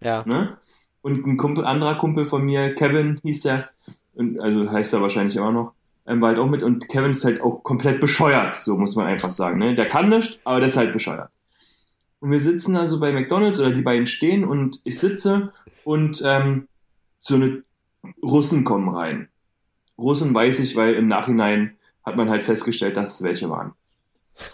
[0.00, 0.24] Ja.
[0.26, 0.58] Ne?
[1.00, 3.70] Und ein Kumpel, anderer Kumpel von mir, Kevin hieß der,
[4.14, 5.74] und, also heißt er wahrscheinlich immer noch,
[6.08, 6.64] ähm, war halt auch mit.
[6.64, 9.58] Und Kevin ist halt auch komplett bescheuert, so muss man einfach sagen.
[9.58, 9.76] Ne?
[9.76, 11.30] Der kann nicht, aber der ist halt bescheuert.
[12.20, 15.52] Und wir sitzen also bei McDonalds oder die beiden stehen und ich sitze
[15.84, 16.68] und ähm,
[17.18, 17.62] so eine
[18.22, 19.28] Russen kommen rein.
[19.98, 23.72] Russen weiß ich, weil im Nachhinein hat man halt festgestellt, dass es welche waren.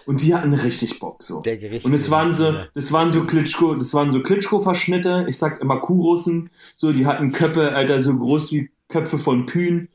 [0.07, 1.41] Und die hatten richtig Bock so.
[1.41, 1.85] Der Gericht.
[1.85, 5.27] Und es waren so, das waren so Klitschko, das waren so Klitschko-Verschnitte.
[5.29, 6.51] Ich sag immer Kuhrussen.
[6.77, 9.89] So, die hatten Köpfe, Alter, so groß wie Köpfe von Kühen.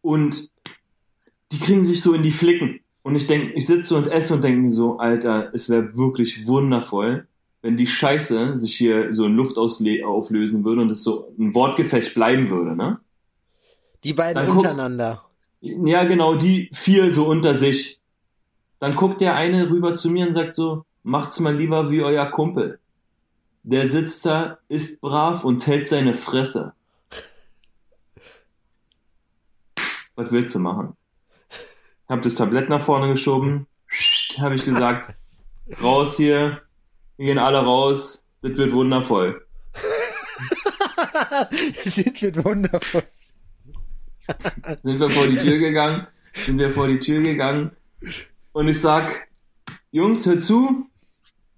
[0.00, 0.50] Und
[1.50, 2.73] die kriegen sich so in die Flicken.
[3.04, 6.46] Und ich denk, ich sitze und esse und denke mir so, Alter, es wäre wirklich
[6.46, 7.28] wundervoll,
[7.60, 12.14] wenn die Scheiße sich hier so in Luft auflösen würde und es so ein Wortgefecht
[12.14, 12.98] bleiben würde, ne?
[14.04, 15.22] Die beiden Dann guck- untereinander.
[15.60, 18.00] Ja, genau, die vier so unter sich.
[18.80, 22.26] Dann guckt der eine rüber zu mir und sagt so, macht's mal lieber wie euer
[22.26, 22.78] Kumpel.
[23.64, 26.72] Der sitzt da, ist brav und hält seine Fresse.
[30.16, 30.96] Was willst du machen?
[32.08, 33.66] Hab das Tablett nach vorne geschoben,
[34.38, 35.14] habe ich gesagt,
[35.82, 36.62] raus hier,
[37.16, 39.46] wir gehen alle raus, das wird wundervoll.
[41.84, 43.04] das wird wundervoll.
[44.82, 47.70] sind wir vor die Tür gegangen, sind wir vor die Tür gegangen
[48.52, 49.28] und ich sag,
[49.90, 50.86] Jungs, hört zu,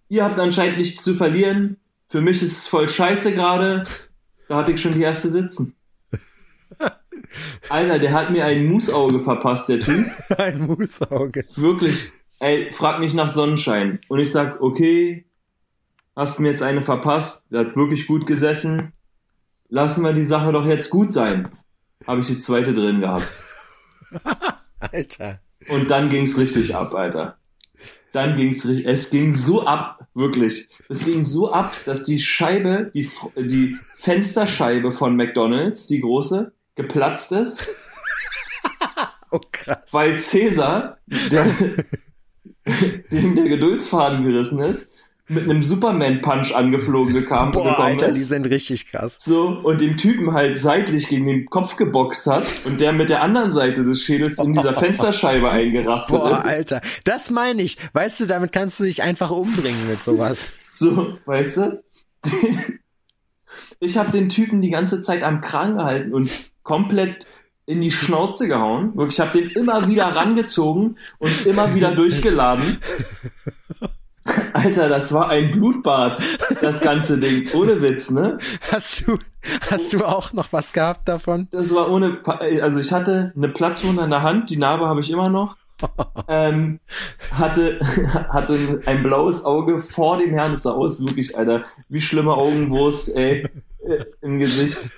[0.09, 1.78] ihr habt anscheinend nichts zu verlieren.
[2.09, 3.82] Für mich ist es voll scheiße gerade.
[4.49, 5.74] Da hatte ich schon die erste sitzen.
[7.68, 10.06] Alter, der hat mir ein Musauge verpasst, der Typ.
[10.38, 11.44] Ein Musauge.
[11.54, 12.12] Wirklich.
[12.38, 13.98] Ey, frag mich nach Sonnenschein.
[14.08, 15.26] Und ich sag, okay,
[16.14, 17.46] hast mir jetzt eine verpasst.
[17.50, 18.92] Der hat wirklich gut gesessen.
[19.68, 21.48] Lassen wir die Sache doch jetzt gut sein.
[22.06, 23.28] Habe ich die zweite drin gehabt.
[24.80, 25.40] Alter.
[25.68, 27.38] Und dann ging's richtig ab, Alter.
[28.12, 30.68] Dann ging's richtig, es ging so ab, wirklich.
[30.88, 37.32] Es ging so ab, dass die Scheibe, die, die Fensterscheibe von McDonalds, die große, geplatzt
[37.32, 37.66] ist,
[39.32, 39.78] Oh krass.
[39.90, 41.46] weil Cäsar, der,
[43.10, 44.90] dem der Geduldsfaden gerissen ist,
[45.28, 48.28] mit einem Superman-Punch angeflogen gekam Boah, gekommen Alter, die ist.
[48.28, 49.16] sind richtig krass.
[49.18, 53.22] So, und dem Typen halt seitlich gegen den Kopf geboxt hat und der mit der
[53.22, 56.46] anderen Seite des Schädels in dieser Fensterscheibe eingerastet Boah, ist.
[56.46, 57.76] Alter, das meine ich.
[57.92, 60.46] Weißt du, damit kannst du dich einfach umbringen mit sowas.
[60.70, 61.82] So, weißt du?
[63.80, 66.30] Ich habe den Typen die ganze Zeit am Kragen gehalten und
[66.66, 67.24] komplett
[67.64, 68.94] in die Schnauze gehauen.
[68.96, 72.78] Wirklich, ich habe den immer wieder rangezogen und immer wieder durchgeladen.
[74.52, 76.20] Alter, das war ein Blutbad,
[76.60, 77.48] das ganze Ding.
[77.54, 78.38] Ohne Witz, ne?
[78.72, 79.18] Hast du,
[79.70, 81.46] hast du auch noch was gehabt davon?
[81.52, 82.20] Das war ohne,
[82.60, 85.56] also ich hatte eine Platzwunde an der Hand, die Narbe habe ich immer noch.
[86.28, 86.80] Ähm,
[87.30, 87.78] hatte,
[88.30, 93.14] hatte ein blaues Auge vor dem Herrn, das sah aus, wirklich, Alter, wie schlimme Augenwurst,
[93.14, 93.46] ey,
[93.86, 94.90] äh, im Gesicht.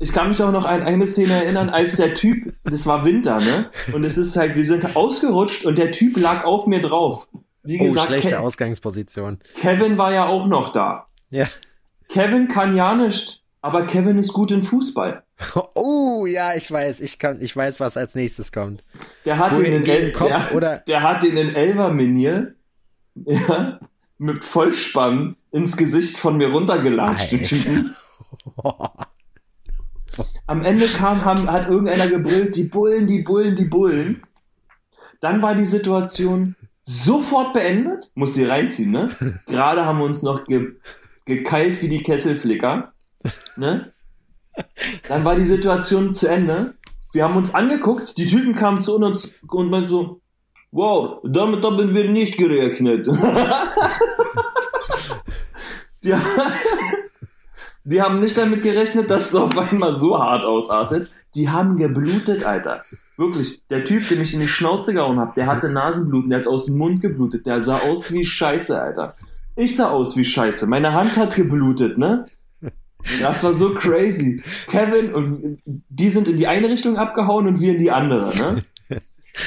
[0.00, 3.38] Ich kann mich auch noch an eine Szene erinnern, als der Typ, das war Winter,
[3.38, 3.70] ne?
[3.92, 7.28] Und es ist halt, wir sind ausgerutscht und der Typ lag auf mir drauf.
[7.62, 9.38] Wie Oh, gesagt, schlechte Ke Ausgangsposition.
[9.60, 11.06] Kevin war ja auch noch da.
[11.28, 11.46] Ja.
[12.08, 15.22] Kevin kann ja nicht, aber Kevin ist gut in Fußball.
[15.74, 18.84] Oh, ja, ich weiß, ich kann, ich weiß, was als nächstes kommt.
[19.24, 22.54] Der hat Wo den in El Kopf der, oder- der hat den in Elverminier
[23.14, 23.80] ja,
[24.18, 27.42] mit Vollspann ins Gesicht von mir runtergelatscht, den.
[27.42, 27.96] Typen.
[30.46, 34.22] Am Ende kam, haben, hat irgendeiner gebrüllt, die Bullen, die Bullen, die Bullen.
[35.20, 38.10] Dann war die Situation sofort beendet.
[38.14, 39.10] Muss sie reinziehen, ne?
[39.46, 40.72] Gerade haben wir uns noch ge,
[41.24, 42.92] gekeilt wie die Kesselflicker.
[43.56, 43.92] Ne?
[45.08, 46.74] Dann war die Situation zu Ende.
[47.12, 50.20] Wir haben uns angeguckt, die Typen kamen zu uns und meinten so,
[50.70, 53.06] wow, damit haben wir nicht gerechnet.
[56.04, 56.14] die,
[57.84, 61.10] die haben nicht damit gerechnet, dass es auf einmal so hart ausartet.
[61.34, 62.84] Die haben geblutet, Alter.
[63.16, 66.46] Wirklich, der Typ, den ich in die Schnauze gehauen habe, der hatte Nasenbluten, der hat
[66.46, 69.14] aus dem Mund geblutet, der sah aus wie Scheiße, Alter.
[69.56, 70.66] Ich sah aus wie Scheiße.
[70.66, 72.26] Meine Hand hat geblutet, ne?
[73.20, 74.42] Das war so crazy.
[74.68, 78.62] Kevin und die sind in die eine Richtung abgehauen und wir in die andere, ne?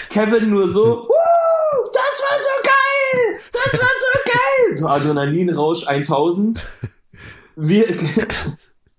[0.10, 3.40] Kevin nur so, Woo, das war so geil!
[3.52, 4.78] Das war so geil!
[4.78, 6.64] So Adrenalinrausch 1000.
[7.56, 7.86] Wir,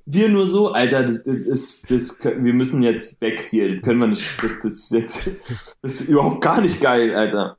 [0.07, 3.75] wir nur so, Alter, das, das, das, wir müssen jetzt weg hier.
[3.75, 5.31] Das können wir nicht, das, ist jetzt,
[5.83, 7.57] das ist überhaupt gar nicht geil, Alter.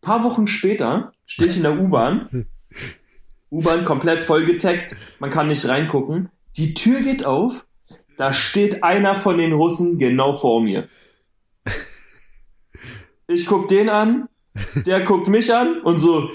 [0.00, 2.46] paar Wochen später stehe ich in der U-Bahn.
[3.50, 6.28] U-Bahn komplett vollgetaggt, man kann nicht reingucken.
[6.56, 7.66] Die Tür geht auf,
[8.16, 10.88] da steht einer von den Russen genau vor mir.
[13.26, 14.28] Ich guck den an,
[14.86, 16.30] der guckt mich an und so,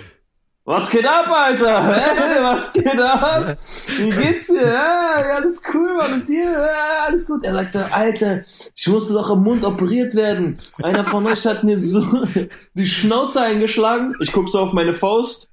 [0.66, 1.84] was geht ab, Alter?
[1.84, 3.58] Hey, was geht ab?
[3.98, 4.68] Wie geht's dir?
[4.68, 6.52] Ja, alles cool, Mann, mit dir?
[6.52, 7.44] Ja, alles gut.
[7.46, 8.42] Er sagte, Alter,
[8.76, 10.60] ich musste doch im Mund operiert werden.
[10.82, 12.04] Einer von euch hat mir so
[12.74, 14.16] die Schnauze eingeschlagen.
[14.20, 15.50] Ich guck so auf meine Faust.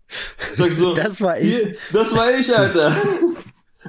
[0.56, 1.56] Sag so, Das war ich.
[1.56, 2.96] Hier, das war ich, Alter.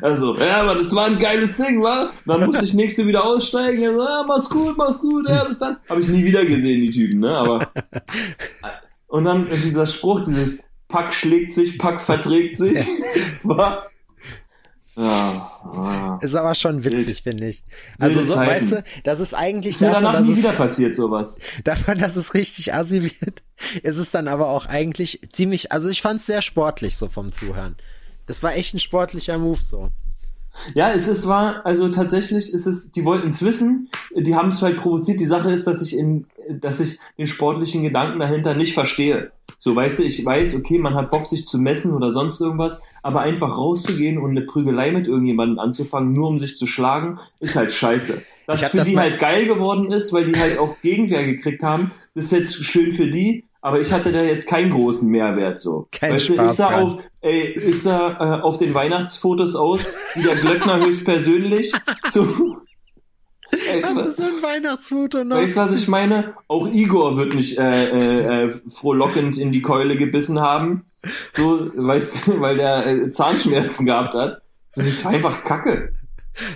[0.01, 2.09] Also, ja, aber das war ein geiles Ding, wa?
[2.25, 3.95] Dann musste ich nächste wieder aussteigen.
[3.95, 5.77] So, ja, mach's gut, mach's gut, ja, bis dann.
[5.87, 7.37] Habe ich nie wieder gesehen, die Typen, ne?
[7.37, 7.71] Aber.
[9.07, 10.63] Und dann dieser Spruch, dieses
[10.93, 12.77] Pack schlägt sich, Pack verträgt sich.
[14.95, 16.19] Ja, ja.
[16.21, 17.63] Ist aber schon witzig, finde ich.
[17.97, 20.95] Also so, weißt du, das ist eigentlich Ist davon, danach dass nie es, wieder passiert,
[20.95, 21.39] sowas.
[21.63, 23.41] davon, dass es richtig assi wird,
[23.81, 27.31] ist es dann aber auch eigentlich ziemlich, also ich fand es sehr sportlich so vom
[27.31, 27.75] Zuhören.
[28.27, 29.89] Das war echt ein sportlicher Move so.
[30.75, 34.61] Ja, es ist war, also tatsächlich ist es, die wollten es wissen, die haben es
[34.61, 35.19] halt provoziert.
[35.19, 39.31] Die Sache ist, dass ich in, dass ich den sportlichen Gedanken dahinter nicht verstehe.
[39.59, 42.81] So, weißt du, ich weiß, okay, man hat Bock, sich zu messen oder sonst irgendwas,
[43.01, 47.55] aber einfach rauszugehen und eine Prügelei mit irgendjemandem anzufangen, nur um sich zu schlagen, ist
[47.55, 48.21] halt scheiße.
[48.45, 51.63] Dass hab für das die halt geil geworden ist, weil die halt auch Gegenwehr gekriegt
[51.63, 55.61] haben, das ist jetzt schön für die, aber ich hatte da jetzt keinen großen Mehrwert
[55.61, 55.87] so.
[55.91, 56.83] Kein weißt du, Spaß ich sah dran.
[56.83, 61.71] auf, ey, ich sah äh, auf den Weihnachtsfotos aus, wie der Glöckner höchstpersönlich.
[62.11, 62.27] So.
[63.51, 65.37] Weißt du, Das was- ist so ein Weihnachtsfoto noch.
[65.37, 66.33] Weißt du, was ich meine?
[66.47, 70.85] Auch Igor wird nicht äh, äh, äh, frohlockend in die Keule gebissen haben.
[71.33, 74.41] So, weißt du, weil der äh, Zahnschmerzen gehabt hat.
[74.73, 75.93] So, das war einfach Kacke.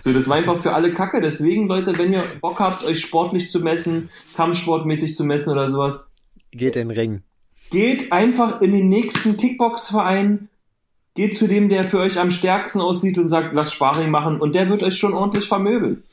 [0.01, 1.21] So, das war einfach für alle Kacke.
[1.21, 6.11] Deswegen, Leute, wenn ihr Bock habt, euch sportlich zu messen, kampfsportmäßig zu messen oder sowas,
[6.51, 7.21] Geht in den Ring.
[7.69, 10.47] geht einfach in den nächsten Kickbox-Verein,
[11.13, 14.55] geht zu dem, der für euch am stärksten aussieht und sagt, lass Sparring machen und
[14.55, 16.03] der wird euch schon ordentlich vermöbeln.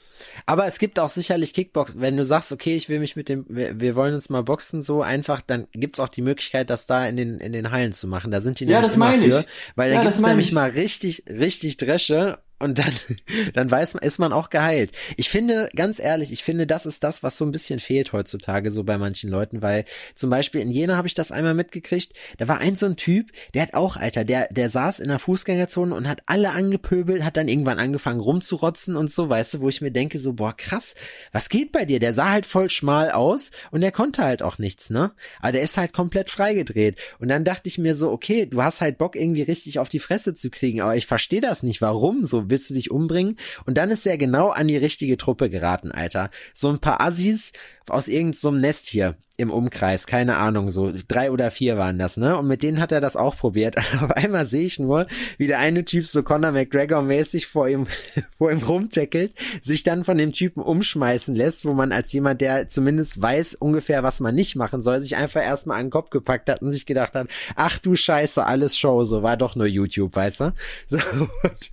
[0.46, 3.46] Aber es gibt auch sicherlich Kickbox, wenn du sagst, okay, ich will mich mit dem,
[3.48, 7.06] wir, wir wollen uns mal boxen so einfach, dann gibt's auch die Möglichkeit, das da
[7.06, 8.30] in den in den Hallen zu machen.
[8.30, 9.44] Da sind die Ja, nämlich das immer meine ich.
[9.44, 10.52] für, weil Ja, da gibt's nämlich ich.
[10.52, 12.92] mal richtig richtig Dresche und dann
[13.54, 14.92] dann weiß man, ist man auch geheilt.
[15.16, 18.70] Ich finde, ganz ehrlich, ich finde, das ist das, was so ein bisschen fehlt heutzutage
[18.70, 19.84] so bei manchen Leuten, weil
[20.14, 22.12] zum Beispiel in Jena habe ich das einmal mitgekriegt.
[22.38, 25.18] Da war ein so ein Typ, der hat auch, Alter, der der saß in der
[25.18, 29.68] Fußgängerzone und hat alle angepöbelt, hat dann irgendwann angefangen rumzurotzen und so, weißt du, wo
[29.68, 30.94] ich mir denke so, boah, krass,
[31.32, 31.98] was geht bei dir?
[31.98, 35.12] Der sah halt voll schmal aus und der konnte halt auch nichts, ne?
[35.40, 36.98] Aber der ist halt komplett freigedreht.
[37.18, 39.98] Und dann dachte ich mir so, okay, du hast halt Bock irgendwie richtig auf die
[39.98, 41.80] Fresse zu kriegen, aber ich verstehe das nicht.
[41.80, 42.24] Warum?
[42.24, 43.36] So willst du dich umbringen?
[43.66, 46.30] Und dann ist er genau an die richtige Truppe geraten, Alter.
[46.52, 47.52] So ein paar Assis
[47.88, 52.16] aus irgendeinem so Nest hier im Umkreis, keine Ahnung, so drei oder vier waren das,
[52.16, 52.38] ne?
[52.38, 53.76] Und mit denen hat er das auch probiert.
[53.92, 55.08] Und auf einmal sehe ich nur,
[55.38, 57.88] wie der eine Typ so Conor McGregor mäßig vor ihm,
[58.38, 62.68] vor ihm rumtackelt, sich dann von dem Typen umschmeißen lässt, wo man als jemand, der
[62.68, 66.48] zumindest weiß ungefähr, was man nicht machen soll, sich einfach erstmal an den Kopf gepackt
[66.48, 67.26] hat und sich gedacht hat,
[67.56, 70.52] ach du Scheiße, alles Show, so war doch nur YouTube, weißt du?
[70.86, 70.98] So,
[71.42, 71.72] und,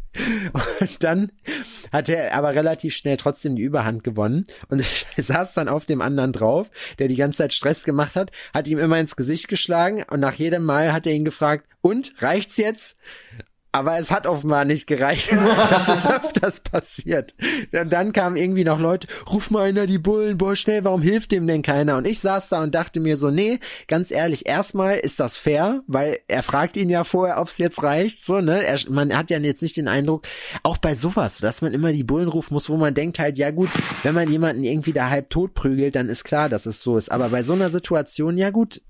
[0.80, 1.32] und dann
[1.92, 4.84] hat er aber relativ schnell trotzdem die Überhand gewonnen und
[5.18, 8.80] saß dann auf dem anderen drauf, der die ganze Zeit Stress gemacht hat, hat ihm
[8.80, 12.96] immer ins Gesicht geschlagen und nach jedem Mal hat er ihn gefragt, und, reicht's jetzt?
[13.74, 15.32] Aber es hat offenbar nicht gereicht.
[15.72, 17.34] Das ist öfters passiert.
[17.72, 21.32] Und dann kamen irgendwie noch Leute, ruf mal einer die Bullen, boah, schnell, warum hilft
[21.32, 21.98] dem denn keiner?
[21.98, 25.82] Und ich saß da und dachte mir so, nee, ganz ehrlich, erstmal ist das fair,
[25.88, 28.64] weil er fragt ihn ja vorher, ob's jetzt reicht, so, ne?
[28.64, 30.28] Er, man hat ja jetzt nicht den Eindruck,
[30.64, 33.52] auch bei sowas, dass man immer die Bullen rufen muss, wo man denkt halt, ja
[33.52, 33.70] gut,
[34.04, 37.12] wenn man jemanden irgendwie da halb tot prügelt, dann ist klar, dass es so ist.
[37.12, 38.82] Aber bei so einer Situation, ja gut,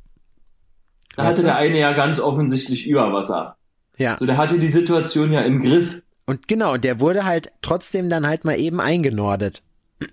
[1.16, 1.44] Da hatte du?
[1.44, 3.58] der eine ja ganz offensichtlich Überwasser.
[4.02, 4.18] Ja.
[4.20, 6.02] So, der hatte die Situation ja im Griff.
[6.26, 9.62] Und genau, der wurde halt trotzdem dann halt mal eben eingenordet.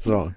[0.00, 0.32] So.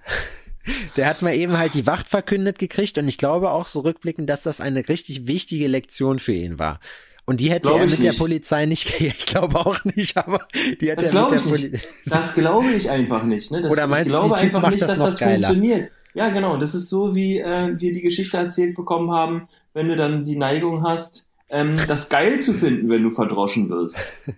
[0.96, 4.28] Der hat mal eben halt die Wacht verkündet gekriegt und ich glaube auch so rückblickend,
[4.28, 6.78] dass das eine richtig wichtige Lektion für ihn war.
[7.24, 8.18] Und die hätte er mit der nicht.
[8.18, 10.46] Polizei nicht, ich glaube auch nicht, aber
[10.80, 11.38] die hätte Das er mit der.
[11.50, 11.88] Polizei.
[12.06, 13.50] Das glaube ich einfach nicht.
[13.50, 13.62] Ne?
[13.62, 15.48] Das, Oder meinst ich du, glaube einfach nicht, das dass das geiler?
[15.48, 15.90] funktioniert.
[16.14, 16.56] Ja, genau.
[16.58, 20.36] Das ist so, wie äh, wir die Geschichte erzählt bekommen haben, wenn du dann die
[20.36, 23.98] Neigung hast, ähm, das geil zu finden, wenn du verdroschen wirst.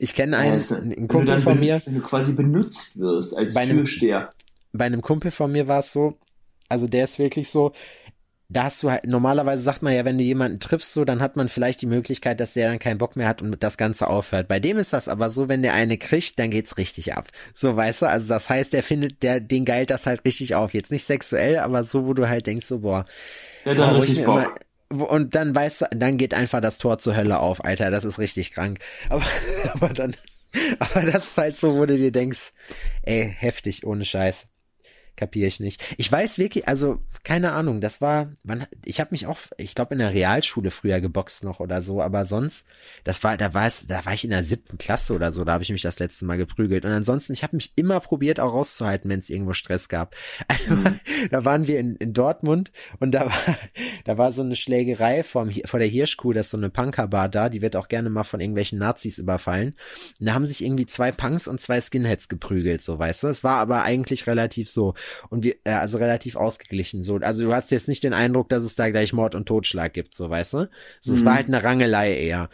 [0.00, 3.54] Ich kenne einen, ist- einen Kumpel dann von mir, Wenn du quasi benutzt wirst als
[3.54, 4.30] Bei einem- Türsteher.
[4.72, 6.16] bei einem Kumpel von mir war es so,
[6.68, 7.72] also der ist wirklich so,
[8.50, 11.36] da hast du halt, normalerweise sagt man ja, wenn du jemanden triffst, so, dann hat
[11.36, 14.48] man vielleicht die Möglichkeit, dass der dann keinen Bock mehr hat und das Ganze aufhört.
[14.48, 17.28] Bei dem ist das aber so, wenn der eine kriegt, dann geht's richtig ab.
[17.52, 20.72] So, weißt du, also das heißt, der findet, der, den geilt das halt richtig auf.
[20.72, 23.04] Jetzt nicht sexuell, aber so, wo du halt denkst, so, boah.
[23.64, 24.60] Der hat dann richtig Bock.
[24.90, 28.04] immer- Und dann weißt du, dann geht einfach das Tor zur Hölle auf, Alter, das
[28.06, 28.78] ist richtig krank.
[29.10, 29.24] Aber,
[29.74, 30.16] aber dann,
[30.78, 32.52] aber das ist halt so, wo du dir denkst,
[33.02, 34.46] ey, heftig, ohne Scheiß.
[35.18, 35.82] Kapier ich nicht.
[35.98, 39.94] Ich weiß wirklich, also keine Ahnung, das war, wann, ich habe mich auch, ich glaube
[39.94, 42.64] in der Realschule früher geboxt noch oder so, aber sonst,
[43.04, 45.52] das war, da war es, da war ich in der siebten Klasse oder so, da
[45.52, 46.84] habe ich mich das letzte Mal geprügelt.
[46.84, 50.14] Und ansonsten, ich habe mich immer probiert, auch rauszuhalten, wenn es irgendwo Stress gab.
[50.46, 51.00] Einmal,
[51.30, 53.58] da waren wir in, in Dortmund und da war,
[54.04, 57.48] da war so eine Schlägerei vom, vor der Hirschkuh, das ist so eine Punkerbar da,
[57.48, 59.74] die wird auch gerne mal von irgendwelchen Nazis überfallen.
[60.20, 63.26] Und da haben sich irgendwie zwei Punks und zwei Skinheads geprügelt, so weißt du.
[63.26, 64.94] Es war aber eigentlich relativ so
[65.30, 67.16] und wir, äh, also relativ ausgeglichen so.
[67.16, 70.14] Also du hast jetzt nicht den Eindruck, dass es da gleich Mord und Totschlag gibt,
[70.14, 70.70] so weißt du.
[71.00, 71.24] So, es Mhm.
[71.24, 72.48] war halt eine Rangelei eher.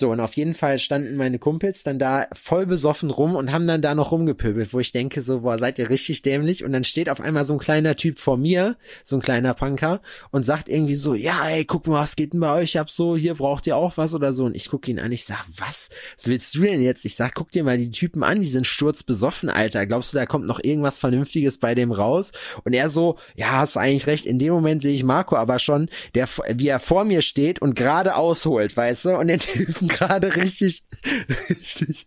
[0.00, 3.66] So, und auf jeden Fall standen meine Kumpels dann da voll besoffen rum und haben
[3.66, 6.62] dann da noch rumgepöbelt, wo ich denke so, boah, seid ihr richtig dämlich?
[6.62, 10.00] Und dann steht auf einmal so ein kleiner Typ vor mir, so ein kleiner Punker,
[10.30, 13.16] und sagt irgendwie so, ja, ey, guck mal, was geht denn bei euch ab so,
[13.16, 14.44] hier braucht ihr auch was oder so.
[14.44, 15.88] Und ich gucke ihn an, ich sag, was?
[16.16, 17.04] Was willst du denn jetzt?
[17.04, 19.84] Ich sag, guck dir mal die Typen an, die sind sturzbesoffen, Alter.
[19.84, 22.30] Glaubst du, da kommt noch irgendwas Vernünftiges bei dem raus?
[22.62, 24.26] Und er so, ja, hast eigentlich recht.
[24.26, 27.74] In dem Moment sehe ich Marco aber schon, der, wie er vor mir steht und
[27.74, 29.18] gerade ausholt, weißt du?
[29.18, 30.84] Und den Typen gerade richtig,
[31.50, 32.06] richtig.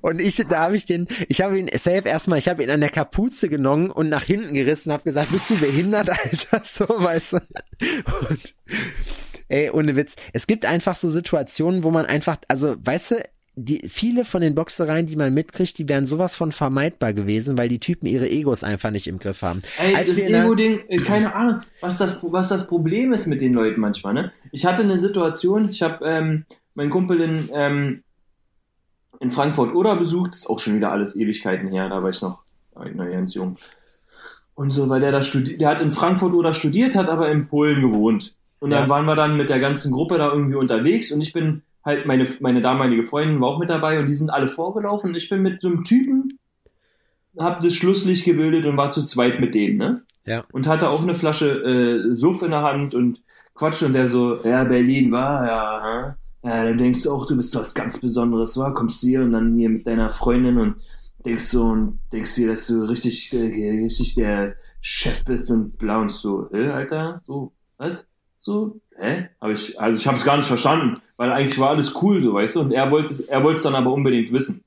[0.00, 2.80] Und ich, da habe ich den, ich habe ihn safe erstmal, ich habe ihn an
[2.80, 6.10] der Kapuze genommen und nach hinten gerissen, habe gesagt, bist du behindert,
[6.50, 7.36] Alter, so, weißt du.
[8.28, 8.54] Und,
[9.48, 10.14] ey, ohne Witz.
[10.32, 13.16] Es gibt einfach so Situationen, wo man einfach, also, weißt du,
[13.60, 17.68] die, viele von den Boxereien, die man mitkriegt, die wären sowas von vermeidbar gewesen, weil
[17.68, 19.62] die Typen ihre Egos einfach nicht im Griff haben.
[19.78, 23.52] Ey, Als das Ego-Ding, äh, keine Ahnung, was das, was das Problem ist mit den
[23.54, 24.32] Leuten manchmal, ne?
[24.52, 26.44] Ich hatte eine Situation, ich habe ähm,
[26.78, 28.02] meinen Kumpel in, ähm,
[29.20, 32.38] in Frankfurt oder besucht, ist auch schon wieder alles Ewigkeiten her, da war ich noch,
[32.72, 33.56] da war ich noch ganz jung.
[34.54, 37.48] Und so, weil der da studiert, der hat in Frankfurt oder studiert, hat aber in
[37.48, 38.34] Polen gewohnt.
[38.60, 38.88] Und dann Ja.
[38.88, 42.28] waren wir dann mit der ganzen Gruppe da irgendwie unterwegs und ich bin halt, meine,
[42.40, 45.42] meine damalige Freundin war auch mit dabei und die sind alle vorgelaufen und ich bin
[45.42, 46.38] mit so einem Typen,
[47.36, 50.02] hab das Schlusslicht gebildet und war zu zweit mit dem, ne?
[50.26, 50.44] Ja.
[50.52, 53.20] Und hatte auch eine Flasche äh, Suff in der Hand und
[53.54, 57.54] Quatsch und der so, ja, Berlin war, ja, ja, dann denkst du auch, du bist
[57.56, 60.76] was ganz Besonderes, war, kommst hier und dann hier mit deiner Freundin und
[61.24, 66.00] denkst so und denkst dir, dass du richtig, äh, richtig der Chef bist und bla
[66.00, 68.06] und so, äh, Alter, so, was?
[68.38, 69.28] So, hä?
[69.40, 72.34] Hab ich, also ich habe es gar nicht verstanden, weil eigentlich war alles cool, so,
[72.34, 74.62] weißt du, und er wollte er wollte es dann aber unbedingt wissen.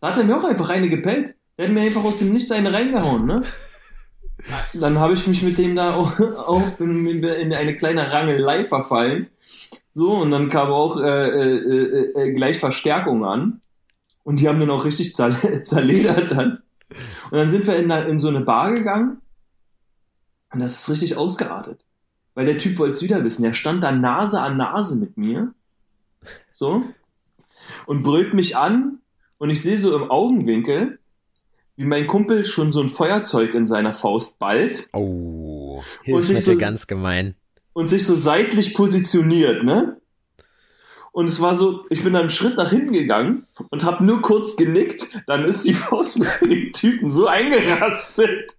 [0.00, 1.34] Da hat er mir auch einfach eine gepellt.
[1.58, 3.42] Der hat mir einfach aus dem Nichts eine reingehauen, ne?
[4.74, 9.28] Dann habe ich mich mit dem da auch, auch in, in eine kleine Rangelei verfallen.
[9.92, 13.60] So, und dann kam auch äh, äh, äh, äh, gleich Verstärkung an.
[14.24, 16.62] Und die haben dann auch richtig zer zerledert dann.
[17.30, 19.22] Und dann sind wir in, in so eine Bar gegangen.
[20.52, 21.80] Und das ist richtig ausgeartet.
[22.34, 23.42] Weil der Typ wollte es wieder wissen.
[23.42, 25.54] Der stand da Nase an Nase mit mir.
[26.52, 26.84] So.
[27.86, 28.98] Und brüllt mich an.
[29.38, 30.98] Und ich sehe so im Augenwinkel,
[31.76, 36.56] wie mein Kumpel schon so ein Feuerzeug in seiner Faust ballt Oh, Und sich so-
[36.56, 37.34] ganz gemein.
[37.74, 40.00] und sich so seitlich positioniert, ne?
[41.12, 44.20] Und es war so, ich bin dann einen Schritt nach hinten gegangen und habe nur
[44.20, 48.56] kurz genickt, dann ist die Faust bei dem Typen so eingerastet,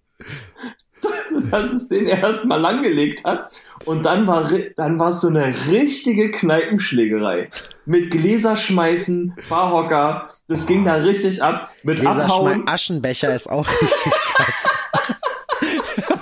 [1.50, 3.50] dass es den erstmal langgelegt hat.
[3.84, 7.48] Und dann war, dann war es so eine richtige Kneipenschlägerei.
[7.86, 11.70] Mit Gläserschmeißen, Barhocker, das ging da richtig ab.
[11.82, 12.66] Mit Abhauen.
[12.66, 14.54] Aschenbecher ist auch richtig krass.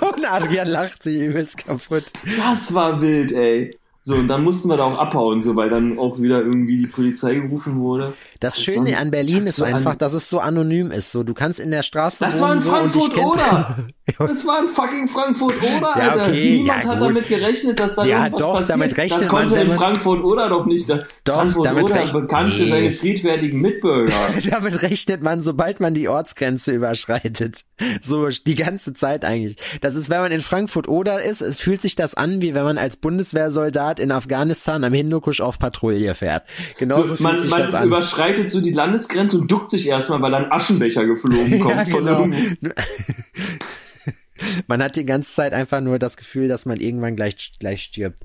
[0.15, 2.05] und Adrian lacht sich übelst kaputt.
[2.37, 3.77] Das war wild, ey.
[4.07, 6.87] So, und dann mussten wir da auch abhauen, so, weil dann auch wieder irgendwie die
[6.87, 8.13] Polizei gerufen wurde.
[8.39, 11.11] Das Das Schöne an Berlin ist so einfach, an- dass es so anonym ist.
[11.11, 13.77] So, du kannst in der Straße Das war in so, Frankfurt, kennt- oder?
[14.19, 15.93] Das war in fucking Frankfurt, oder?
[15.97, 16.27] Ja, Alter.
[16.29, 17.09] okay, Niemand ja, hat gut.
[17.09, 18.69] damit gerechnet, dass da Ja, irgendwas doch, passiert.
[18.69, 20.89] damit rechnet das man, konnte wenn in man- Frankfurt, oder doch nicht.
[20.89, 22.69] Doch, Frankfurt, damit oder rechnet- bekannt für Nee.
[22.69, 24.13] seine friedfertigen Mitbürger.
[24.49, 27.61] Damit rechnet man, sobald man die Ortsgrenze überschreitet.
[28.01, 29.57] So die ganze Zeit eigentlich.
[29.81, 32.63] Das ist, wenn man in Frankfurt oder ist, es fühlt sich das an, wie wenn
[32.63, 36.43] man als Bundeswehrsoldat in Afghanistan am Hindukusch auf Patrouille fährt.
[36.79, 37.87] Genauso So, fühlt man sich das man an.
[37.89, 42.05] überschreitet so die Landesgrenze und duckt sich erstmal, weil ein Aschenbecher geflogen kommt Ja, von
[42.05, 42.19] genau.
[42.21, 42.69] irgendwo.
[44.67, 48.19] Man hat die ganze Zeit einfach nur das Gefühl, dass man irgendwann gleich, gleich stirbt.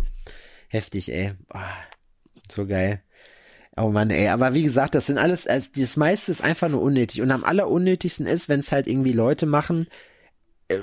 [0.69, 1.33] Heftig, ey.
[1.49, 1.71] Boah,
[2.51, 3.03] so geil.
[3.77, 4.29] Oh Mann, ey.
[4.29, 7.23] Aber wie gesagt, das sind alles, also das meiste ist einfach nur unnötig.
[7.23, 9.87] Und am allerunnötigsten ist, wenn es halt irgendwie Leute machen,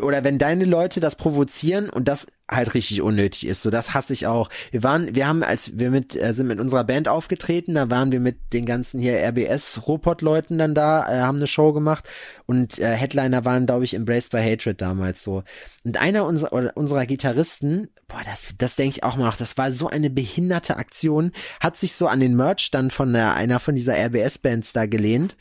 [0.02, 4.14] oder wenn deine Leute das provozieren und das halt richtig unnötig ist, so das hasse
[4.14, 4.50] ich auch.
[4.72, 8.12] Wir waren, wir haben, als wir mit äh, sind mit unserer Band aufgetreten, da waren
[8.12, 12.08] wir mit den ganzen hier RBS Robot Leuten dann da, äh, haben eine Show gemacht
[12.46, 15.44] und äh, Headliner waren, glaube ich, Embraced by Hatred damals so.
[15.84, 19.72] Und einer unserer oder unserer Gitarristen, boah, das das denke ich auch mal, das war
[19.72, 23.76] so eine behinderte Aktion, hat sich so an den Merch dann von der, einer von
[23.76, 25.38] dieser RBS Bands da gelehnt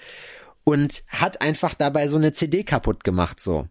[0.68, 3.66] und hat einfach dabei so eine CD kaputt gemacht so.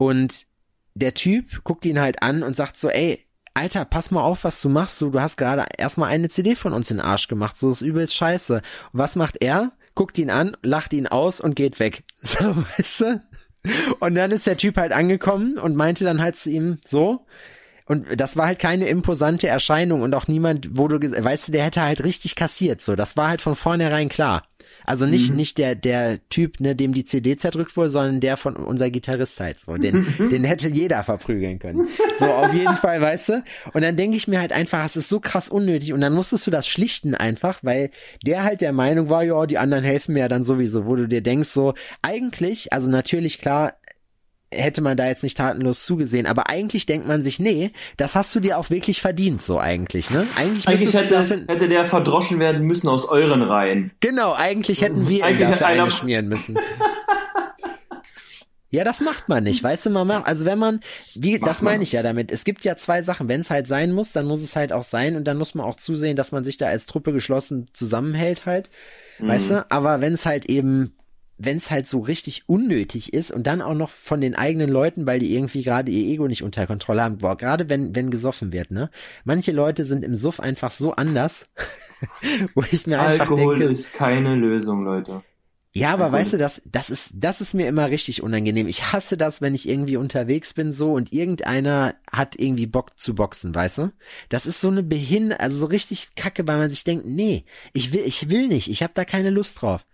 [0.00, 0.46] Und
[0.94, 3.22] der Typ guckt ihn halt an und sagt so, ey,
[3.52, 4.98] Alter, pass mal auf, was du machst.
[4.98, 7.58] Du, du hast gerade erstmal eine CD von uns in den Arsch gemacht.
[7.58, 8.54] So ist übelst scheiße.
[8.54, 8.62] Und
[8.98, 9.72] was macht er?
[9.94, 12.02] Guckt ihn an, lacht ihn aus und geht weg.
[12.22, 13.22] So, weißt du?
[13.98, 17.26] Und dann ist der Typ halt angekommen und meinte dann halt zu ihm so,
[17.84, 21.64] und das war halt keine imposante Erscheinung und auch niemand, wo du, weißt du, der
[21.64, 22.96] hätte halt richtig kassiert, so.
[22.96, 24.44] Das war halt von vornherein klar.
[24.90, 25.36] Also nicht, Mhm.
[25.36, 29.38] nicht der, der Typ, ne, dem die CD zerdrückt wurde, sondern der von unser Gitarrist
[29.38, 29.76] halt, so.
[29.76, 31.86] Den, den hätte jeder verprügeln können.
[32.18, 33.44] So, auf jeden Fall, weißt du?
[33.72, 36.44] Und dann denke ich mir halt einfach, es ist so krass unnötig und dann musstest
[36.46, 37.90] du das schlichten einfach, weil
[38.26, 41.06] der halt der Meinung war, ja, die anderen helfen mir ja dann sowieso, wo du
[41.06, 43.74] dir denkst, so, eigentlich, also natürlich klar,
[44.52, 48.34] hätte man da jetzt nicht tatenlos zugesehen, aber eigentlich denkt man sich, nee, das hast
[48.34, 50.26] du dir auch wirklich verdient, so eigentlich, ne?
[50.36, 53.92] Eigentlich, Eigentlich hätte, hätte der verdroschen werden müssen aus euren Reihen.
[54.00, 56.56] genau, eigentlich hätten wir ihn Eigentlich hat dafür einer- eingeschmieren müssen.
[58.72, 60.78] Ja, das macht man nicht, weißt du, man macht, also wenn man,
[61.16, 61.82] wie, Macht das meine man.
[61.82, 62.30] ich ja damit.
[62.30, 63.26] Es gibt ja zwei Sachen.
[63.28, 65.66] Wenn es halt sein muss, dann muss es halt auch sein und dann muss man
[65.66, 68.70] auch zusehen, dass man sich da als Truppe geschlossen zusammenhält halt,
[69.18, 69.54] weißt Mhm.
[69.54, 69.66] du?
[69.70, 70.94] Aber wenn es halt eben,
[71.42, 75.06] wenn es halt so richtig unnötig ist und dann auch noch von den eigenen Leuten,
[75.06, 78.52] weil die irgendwie gerade ihr Ego nicht unter Kontrolle haben, boah, gerade wenn, wenn gesoffen
[78.52, 78.90] wird, ne?
[79.24, 81.44] Manche Leute sind im Suff einfach so anders,
[82.54, 85.22] wo ich mir einfach Alkohol denke, ist keine Lösung, Leute.
[85.72, 86.20] ja, aber Alkohol.
[86.20, 88.68] weißt du, das, das ist, das ist mir immer richtig unangenehm.
[88.68, 93.14] Ich hasse das, wenn ich irgendwie unterwegs bin so und irgendeiner hat irgendwie Bock zu
[93.14, 93.92] boxen, weißt du?
[94.28, 97.94] Das ist so eine Behin, also so richtig kacke, weil man sich denkt, nee, ich
[97.94, 99.86] will, ich will nicht, ich habe da keine Lust drauf.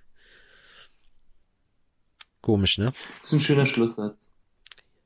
[2.47, 2.93] Komisch, ne?
[3.23, 4.31] Das ist ein schöner Schlusssatz.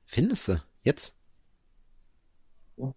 [0.04, 0.62] Findest du?
[0.82, 1.16] Jetzt?
[2.76, 2.92] Ja.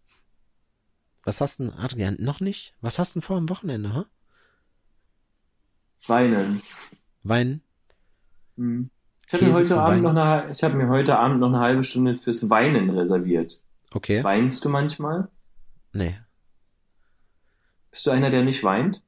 [1.24, 2.76] Was hast du denn, Adrian, noch nicht?
[2.82, 4.06] Was hast du denn vor am Wochenende, ha?
[6.08, 6.62] Weinen.
[7.24, 7.62] Wein?
[8.58, 8.90] Hm.
[9.28, 10.42] Ich habe mir, heute Abend noch Weinen.
[10.42, 13.64] eine, ich hab mir heute Abend noch eine halbe Stunde fürs Weinen reserviert.
[13.94, 14.26] Okay.
[14.26, 15.30] Weinst du manchmal?
[15.94, 16.20] Nee.
[17.92, 19.02] Bist du einer, der nicht weint?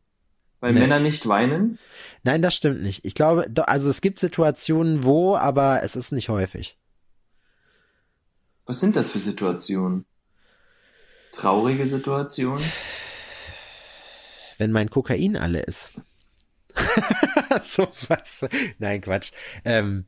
[0.66, 0.80] Weil Nee.
[0.80, 1.78] Männer nicht weinen?
[2.24, 3.06] Nein, das stimmt nicht.
[3.06, 6.76] Ich glaube, also es gibt Situationen, wo, aber es ist nicht häufig.
[8.66, 10.08] Was sind das für Situationen?
[11.34, 12.64] Traurige Situationen?
[14.58, 15.92] Wenn mein Kokain alle ist.
[17.62, 18.48] so was.
[18.80, 19.34] Nein, Quatsch.
[19.66, 20.06] Ähm,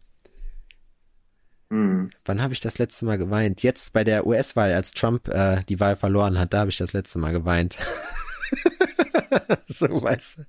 [1.70, 2.10] Hm.
[2.26, 3.62] wann habe ich das letzte Mal geweint?
[3.62, 6.93] Jetzt bei der US-Wahl, als Trump äh, die Wahl verloren hat, da habe ich das
[6.93, 7.78] letzte Mal geweint.
[9.68, 10.45] so weißt du.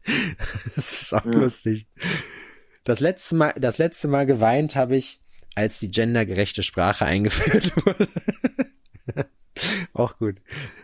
[0.76, 1.32] Das ist auch Ja.
[1.32, 1.86] lustig.
[2.84, 5.20] Das letzte Mal, das letzte Mal geweint habe ich,
[5.54, 8.08] als die gendergerechte Sprache eingeführt wurde.
[9.92, 10.36] Auch gut.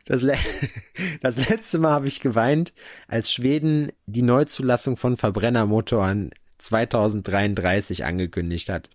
[0.05, 0.37] Das, le
[1.21, 2.73] das letzte Mal habe ich geweint,
[3.07, 8.91] als Schweden die Neuzulassung von Verbrennermotoren 2033 angekündigt hat.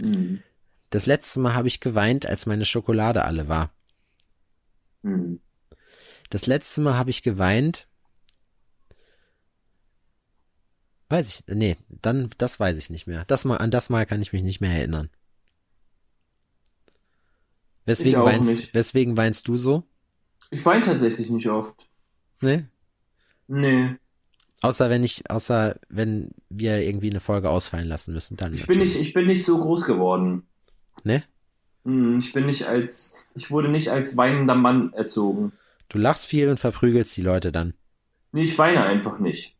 [0.00, 0.42] Hm.
[0.90, 3.70] Das letzte Mal habe ich geweint, als meine Schokolade alle war.
[5.02, 5.40] Hm.
[6.32, 7.86] Das letzte Mal habe ich geweint.
[11.10, 13.24] Weiß ich, nee, dann, das weiß ich nicht mehr.
[13.26, 15.10] Das mal, an das Mal kann ich mich nicht mehr erinnern.
[17.84, 18.74] Weswegen weinst, nicht.
[18.74, 19.84] weswegen weinst du so?
[20.50, 21.86] Ich weine tatsächlich nicht oft.
[22.40, 22.66] Ne?
[23.46, 23.96] Nee.
[24.62, 28.78] Außer wenn ich, außer wenn wir irgendwie eine Folge ausfallen lassen müssen, dann Ich bin
[28.78, 30.46] nicht, ich bin nicht so groß geworden.
[31.04, 31.24] Ne?
[31.84, 35.52] Ich bin nicht als, ich wurde nicht als weinender Mann erzogen.
[35.92, 37.74] Du lachst viel und verprügelst die Leute dann.
[38.32, 39.54] Nee, ich weine einfach nicht.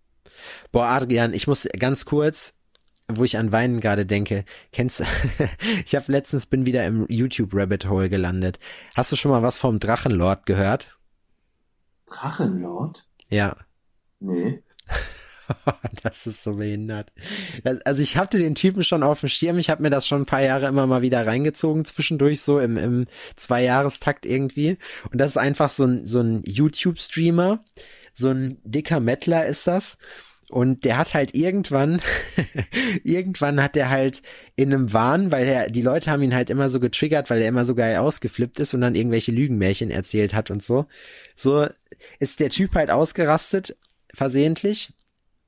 [0.72, 2.54] Boah, Adrian, ich muss ganz kurz,
[3.06, 5.04] wo ich an Weinen gerade denke, kennst du,
[5.84, 8.58] ich habe letztens bin wieder im YouTube Rabbit Hole gelandet.
[8.94, 10.98] Hast du schon mal was vom Drachenlord gehört?
[12.06, 13.06] Drachenlord?
[13.28, 13.54] Ja.
[14.18, 14.62] Nee.
[16.02, 17.12] Das ist so behindert.
[17.64, 20.22] Das, also ich hatte den Typen schon auf dem Schirm, ich habe mir das schon
[20.22, 24.78] ein paar Jahre immer mal wieder reingezogen, zwischendurch so im, im Zweijahrestakt irgendwie.
[25.10, 27.64] Und das ist einfach so ein, so ein YouTube-Streamer,
[28.14, 29.96] so ein dicker Mettler ist das.
[30.50, 32.02] Und der hat halt irgendwann,
[33.04, 34.20] irgendwann hat er halt
[34.54, 37.48] in einem Wahn, weil er, die Leute haben ihn halt immer so getriggert, weil er
[37.48, 40.86] immer so geil ausgeflippt ist und dann irgendwelche Lügenmärchen erzählt hat und so.
[41.36, 41.66] So
[42.18, 43.76] ist der Typ halt ausgerastet,
[44.12, 44.92] versehentlich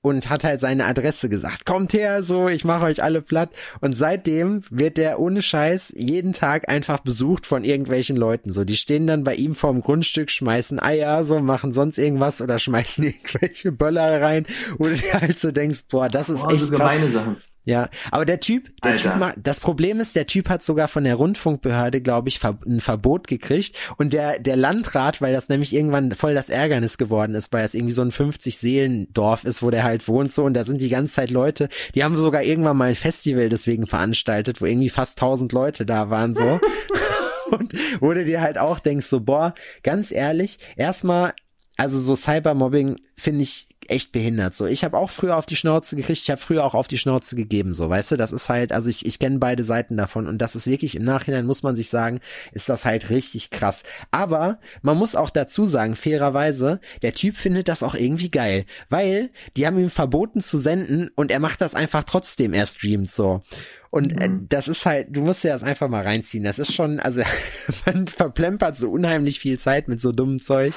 [0.05, 1.65] und hat halt seine Adresse gesagt.
[1.65, 3.49] Kommt her, so, ich mache euch alle platt.
[3.81, 8.53] Und seitdem wird der ohne Scheiß jeden Tag einfach besucht von irgendwelchen Leuten.
[8.53, 12.59] So, die stehen dann bei ihm vorm Grundstück, schmeißen Eier, so, machen sonst irgendwas oder
[12.59, 14.45] schmeißen irgendwelche Böller rein,
[14.77, 16.79] wo du halt so denkst, boah, das ist Oh, echt so krass.
[16.81, 17.37] gemeine Sachen.
[17.67, 19.13] Ja, aber der Typ, der Alter.
[19.13, 22.81] Typ macht, das Problem ist, der Typ hat sogar von der Rundfunkbehörde, glaube ich, ein
[22.81, 27.53] Verbot gekriegt und der der Landrat, weil das nämlich irgendwann voll das Ärgernis geworden ist,
[27.55, 30.55] weil es irgendwie so ein 50 Seelen Dorf ist, wo der halt wohnt so und
[30.55, 34.61] da sind die ganze Zeit Leute, die haben sogar irgendwann mal ein Festival deswegen veranstaltet,
[34.61, 36.61] wo irgendwie fast 1000 Leute da waren so.
[37.51, 41.33] und wo du dir halt auch denkst so, boah, ganz ehrlich, erstmal
[41.77, 44.55] also so Cybermobbing finde ich echt behindert.
[44.55, 46.99] So, ich habe auch früher auf die Schnauze gekriegt, ich habe früher auch auf die
[46.99, 47.75] Schnauze gegeben.
[47.75, 50.57] So, weißt du, das ist halt, also ich, ich kenne beide Seiten davon und das
[50.57, 52.21] ist wirklich im Nachhinein muss man sich sagen,
[52.53, 53.83] ist das halt richtig krass.
[54.11, 59.31] Aber man muss auch dazu sagen, fairerweise, der Typ findet das auch irgendwie geil, weil
[59.57, 62.53] die haben ihm verboten zu senden und er macht das einfach trotzdem.
[62.53, 63.43] Er streamt so.
[63.91, 64.49] Und äh, Mhm.
[64.49, 66.43] das ist halt, du musst dir das einfach mal reinziehen.
[66.43, 67.23] Das ist schon, also
[67.87, 70.75] man verplempert so unheimlich viel Zeit mit so dummem Zeug.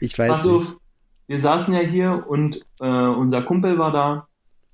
[0.00, 0.74] Ich weiß Pass nicht.
[1.28, 4.26] Wir saßen ja hier und äh, unser Kumpel war da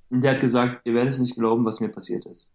[0.09, 2.53] und der hat gesagt, ihr werdet es nicht glauben, was mir passiert ist.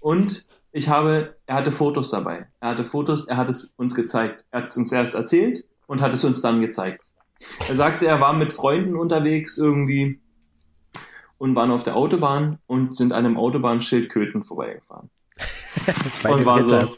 [0.00, 2.46] Und ich habe, er hatte Fotos dabei.
[2.60, 4.44] Er hatte Fotos, er hat es uns gezeigt.
[4.50, 7.10] Er hat es uns erst erzählt und hat es uns dann gezeigt.
[7.68, 10.20] Er sagte, er war mit Freunden unterwegs irgendwie
[11.38, 15.10] und waren auf der Autobahn und sind an einem Autobahnschild Köthen vorbeigefahren.
[16.22, 16.96] Bei und war so,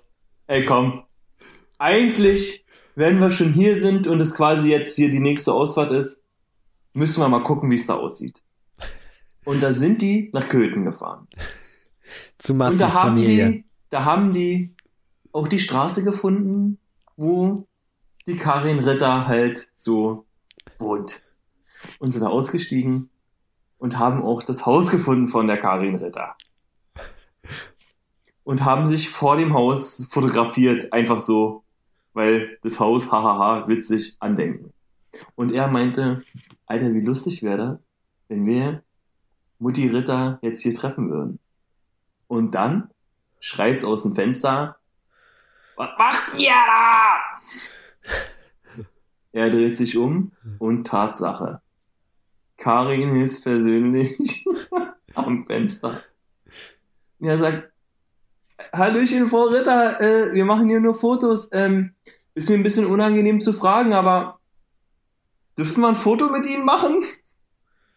[0.48, 1.04] ey komm,
[1.78, 2.64] eigentlich,
[2.96, 6.23] wenn wir schon hier sind und es quasi jetzt hier die nächste Ausfahrt ist,
[6.94, 8.42] müssen wir mal gucken, wie es da aussieht.
[9.44, 11.28] Und da sind die nach Köthen gefahren.
[12.38, 14.74] Zu Und Massis da haben die, da haben die
[15.32, 16.78] auch die Straße gefunden,
[17.16, 17.66] wo
[18.26, 20.24] die Karin Ritter halt so
[20.78, 21.22] wohnt.
[21.98, 23.10] Und sind da ausgestiegen
[23.78, 26.36] und haben auch das Haus gefunden von der Karin Ritter.
[28.44, 31.64] Und haben sich vor dem Haus fotografiert, einfach so,
[32.12, 34.73] weil das Haus, hahaha, witzig, andenken.
[35.34, 36.22] Und er meinte,
[36.66, 37.86] Alter, wie lustig wäre das,
[38.28, 38.82] wenn wir
[39.58, 41.38] Mutti Ritter jetzt hier treffen würden.
[42.26, 42.90] Und dann
[43.40, 44.76] schreit's aus dem Fenster.
[45.76, 47.16] Was macht ihr da?
[49.32, 51.60] Er dreht sich um und Tatsache.
[52.56, 54.46] Karin ist persönlich
[55.14, 56.02] am Fenster.
[57.18, 57.72] Er sagt,
[58.72, 61.48] Hallöchen, Frau Ritter, äh, wir machen hier nur Fotos.
[61.50, 61.94] Ähm,
[62.34, 64.38] ist mir ein bisschen unangenehm zu fragen, aber
[65.58, 67.02] dürfen wir ein Foto mit Ihnen machen?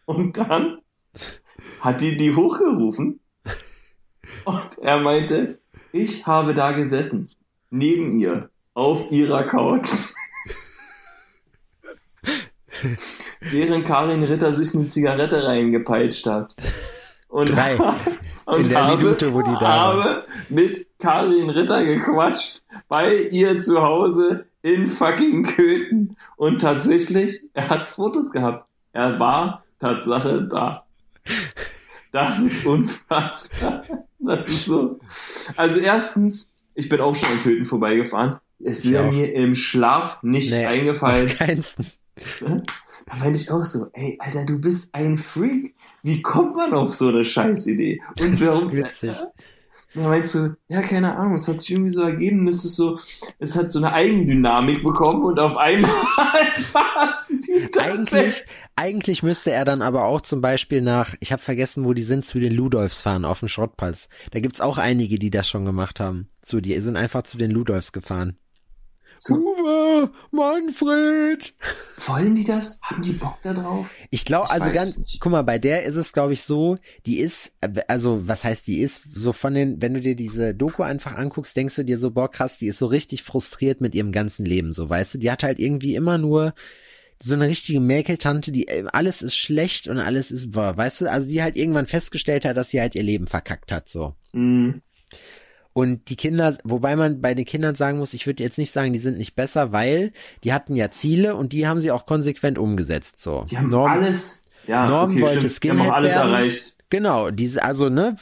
[0.06, 0.78] Und dann
[1.80, 3.20] hat die die hochgerufen
[4.44, 5.58] und er meinte,
[5.92, 7.30] ich habe da gesessen,
[7.70, 9.90] neben ihr, auf ihrer Couch.
[13.40, 16.54] Während Karin Ritter sich eine Zigarette reingepeitscht hat.
[17.28, 17.76] Und, Drei.
[18.46, 20.04] und In der habe, Minute, wo die da war.
[20.04, 26.16] habe mit Karin Ritter gequatscht bei ihr zu Hause in fucking Köthen.
[26.36, 28.68] Und tatsächlich, er hat Fotos gehabt.
[28.92, 30.86] Er war Tatsache da.
[32.12, 33.84] Das ist unfassbar.
[34.18, 34.98] Das ist so.
[35.56, 38.38] Also erstens, ich bin auch schon in Köthen vorbeigefahren.
[38.60, 41.26] Es wäre mir im Schlaf nicht Nee, eingefallen.
[41.26, 41.86] Auf keinsten.
[42.40, 45.74] Da meinte ich auch so, ey, Alter, du bist ein Freak.
[46.02, 48.02] Wie kommt man auf so eine Scheißidee?
[48.20, 49.16] Und Das warum, ist witzig.
[49.94, 52.98] Da meinst du, ja, keine Ahnung, es hat sich irgendwie so ergeben, es ist so,
[53.38, 55.90] es hat so eine Eigendynamik bekommen und auf einmal
[56.58, 57.70] saßen die.
[57.78, 58.44] Eigentlich,
[58.76, 62.26] eigentlich müsste er dann aber auch zum Beispiel nach, ich habe vergessen, wo die sind,
[62.26, 64.10] zu den Ludolfs fahren, auf dem Schrottplatz.
[64.32, 66.28] Da gibt's auch einige, die das schon gemacht haben.
[66.44, 68.36] So, die sind einfach zu den Ludolfs gefahren.
[69.18, 69.34] So.
[69.34, 71.54] Uwe, Manfred!
[72.06, 72.78] Wollen die das?
[72.82, 73.86] Haben die Bock da drauf?
[74.10, 77.52] Ich glaube, also ganz, guck mal, bei der ist es, glaube ich, so, die ist,
[77.88, 81.56] also was heißt die ist, so von den, wenn du dir diese Doku einfach anguckst,
[81.56, 84.72] denkst du dir so, boah, krass, die ist so richtig frustriert mit ihrem ganzen Leben,
[84.72, 86.54] so, weißt du, die hat halt irgendwie immer nur
[87.20, 91.10] so eine richtige Mäkeltante, die äh, alles ist schlecht und alles ist, boah, weißt du,
[91.10, 94.14] also die halt irgendwann festgestellt hat, dass sie halt ihr Leben verkackt hat, so.
[94.32, 94.82] Mhm.
[95.78, 98.92] Und die Kinder, wobei man bei den Kindern sagen muss, ich würde jetzt nicht sagen,
[98.92, 100.12] die sind nicht besser, weil
[100.42, 103.44] die hatten ja Ziele und die haben sie auch konsequent umgesetzt, so.
[103.48, 105.62] Die haben Norm- alles, ja, Norm okay, wollte stimmt.
[105.62, 106.32] Die haben auch Skinhead alles werden.
[106.32, 106.76] erreicht.
[106.90, 108.16] Genau, diese, also, ne,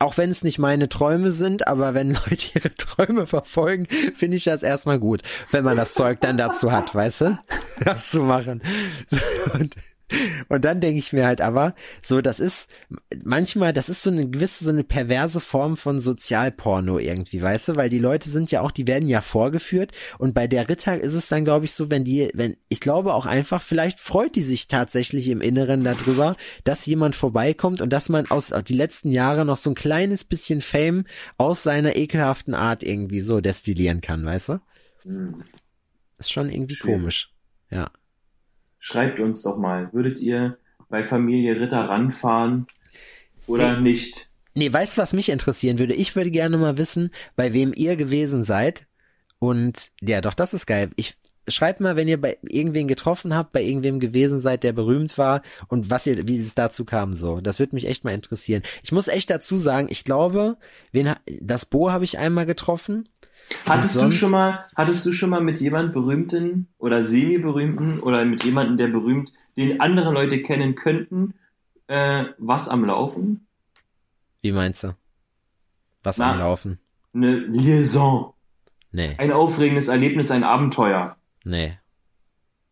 [0.00, 4.44] auch wenn es nicht meine Träume sind, aber wenn Leute ihre Träume verfolgen, finde ich
[4.44, 7.38] das erstmal gut, wenn man das Zeug dann dazu hat, weißt du,
[7.86, 8.60] das zu machen.
[9.54, 9.74] Und,
[10.48, 12.68] und dann denke ich mir halt aber, so, das ist
[13.24, 17.76] manchmal, das ist so eine gewisse, so eine perverse Form von Sozialporno irgendwie, weißt du,
[17.76, 21.14] weil die Leute sind ja auch, die werden ja vorgeführt und bei der Ritter ist
[21.14, 24.42] es dann, glaube ich, so, wenn die, wenn, ich glaube auch einfach, vielleicht freut die
[24.42, 29.44] sich tatsächlich im Inneren darüber, dass jemand vorbeikommt und dass man aus die letzten Jahre
[29.44, 31.04] noch so ein kleines bisschen Fame
[31.38, 34.60] aus seiner ekelhaften Art irgendwie so destillieren kann, weißt du?
[35.04, 35.44] Mhm.
[36.18, 37.00] Ist schon irgendwie Schwierig.
[37.00, 37.32] komisch.
[37.70, 37.90] Ja.
[38.84, 40.58] Schreibt uns doch mal, würdet ihr
[40.88, 42.66] bei Familie Ritter ranfahren
[43.46, 44.28] oder nicht?
[44.54, 45.94] Nee, weißt du, was mich interessieren würde?
[45.94, 48.88] Ich würde gerne mal wissen, bei wem ihr gewesen seid.
[49.38, 50.90] Und ja, doch, das ist geil.
[50.96, 51.16] Ich
[51.46, 55.42] schreibt mal, wenn ihr bei irgendwen getroffen habt, bei irgendwem gewesen seid, der berühmt war
[55.68, 57.40] und was ihr, wie es dazu kam, so.
[57.40, 58.64] Das würde mich echt mal interessieren.
[58.82, 60.56] Ich muss echt dazu sagen, ich glaube,
[60.90, 63.08] wen, das Bo habe ich einmal getroffen.
[63.68, 68.24] Hattest du sonst- schon mal, hattest du schon mal mit jemand berühmten oder semi-berühmten oder
[68.24, 71.34] mit jemandem, der berühmt, den andere Leute kennen könnten,
[71.86, 73.46] äh, was am Laufen?
[74.40, 74.94] Wie meinst du?
[76.02, 76.32] Was Na.
[76.32, 76.78] am Laufen?
[77.14, 78.32] Eine Liaison,
[78.90, 81.78] Nee, ein aufregendes Erlebnis, ein Abenteuer, nee.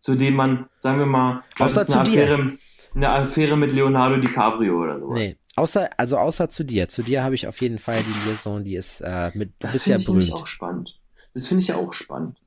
[0.00, 2.22] zu dem man, sagen wir mal, was Außer ist eine dir.
[2.24, 2.52] Affäre,
[2.94, 5.12] eine Affäre mit Leonardo DiCaprio oder so.
[5.14, 5.36] Nee.
[5.60, 6.88] Außer, also außer zu dir.
[6.88, 9.86] Zu dir habe ich auf jeden Fall die Liaison, die ist äh, mit, Das bist
[9.86, 10.32] ja finde ich berühmt.
[10.42, 10.98] auch spannend.
[11.34, 12.38] Das finde ich ja auch spannend.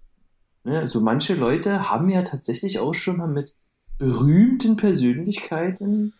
[0.64, 0.80] Ne?
[0.80, 3.54] Also manche Leute haben ja tatsächlich auch schon mal mit
[4.00, 6.14] berühmten Persönlichkeiten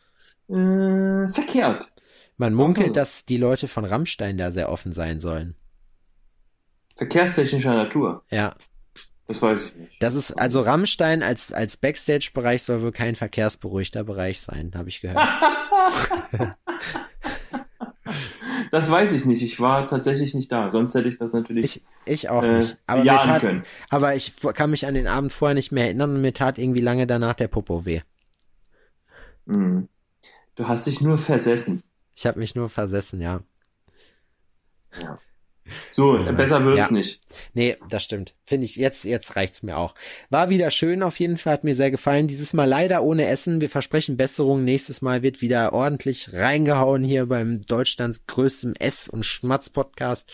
[0.50, 1.92] äh, verkehrt.
[2.38, 2.94] Man munkelt, Also.
[3.00, 5.56] dass die Leute von Rammstein da sehr offen sein sollen.
[6.96, 8.24] Verkehrstechnischer Natur.
[8.30, 8.56] Ja.
[9.28, 9.92] Das weiß ich nicht.
[10.02, 15.02] Das ist, also Rammstein als, als Backstage-Bereich soll wohl kein verkehrsberuhigter Bereich sein, habe ich
[15.02, 15.26] gehört.
[18.72, 19.44] Das weiß ich nicht.
[19.44, 20.72] Ich war tatsächlich nicht da.
[20.72, 21.64] Sonst hätte ich das natürlich.
[21.66, 22.78] Ich, ich auch Äh, nicht.
[22.88, 23.64] Aber, mir tat, können.
[23.90, 26.82] aber ich kann mich an den Abend vorher nicht mehr erinnern und mir tat irgendwie
[26.82, 28.02] lange danach der Popo weh.
[29.48, 29.88] Hm.
[30.56, 31.84] Du hast dich nur versessen.
[32.16, 33.42] Ich habe mich nur versessen, ja.
[35.92, 36.32] So, Ja.
[36.34, 36.92] besser wird's Ja.
[36.92, 37.20] nicht.
[37.54, 38.34] Nee, das stimmt.
[38.44, 39.96] Finde ich, jetzt, jetzt reicht's mir auch.
[40.30, 42.28] War wieder schön auf jeden Fall, hat mir sehr gefallen.
[42.28, 43.62] Dieses Mal leider ohne Essen.
[43.62, 44.64] Wir versprechen Besserung.
[44.64, 50.32] Nächstes Mal wird wieder ordentlich reingehauen hier beim Deutschlands größtem Ess- und Schmatz-Podcast.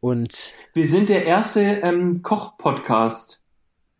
[0.00, 3.44] Und Wir sind der erste ähm, Koch-Podcast,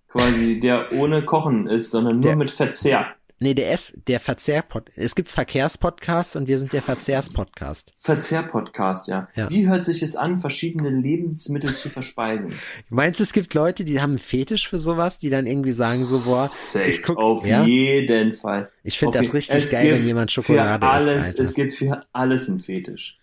[0.08, 3.14] quasi, der ohne Kochen ist, sondern nur Der- mit Verzehr.
[3.42, 7.92] Nee, der Ess, der Verzehr-Pod, es gibt Verkehrspodcasts und wir sind der Verzehrs-Podcast.
[7.98, 9.28] Verzehr-Podcast, ja.
[9.34, 9.50] Ja.
[9.50, 12.54] Wie hört sich es an, verschiedene Lebensmittel zu verspeisen?
[12.88, 16.02] Meinst du, es gibt Leute, die haben einen Fetisch für sowas, die dann irgendwie sagen
[16.02, 17.64] so, boah, Safe, ich guck- auf ja?
[17.64, 18.70] jeden Fall.
[18.82, 21.40] ich finde das richtig geil, wenn jemand Schokolade für alles, isst.
[21.40, 23.18] Es gibt für alles einen Fetisch.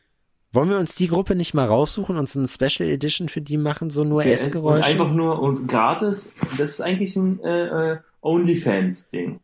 [0.51, 3.57] Wollen wir uns die Gruppe nicht mal raussuchen und so eine Special Edition für die
[3.57, 4.89] machen, so nur Essgeräusche?
[4.89, 6.33] einfach nur und gratis.
[6.57, 9.39] Das ist eigentlich ein äh, äh, OnlyFans-Ding.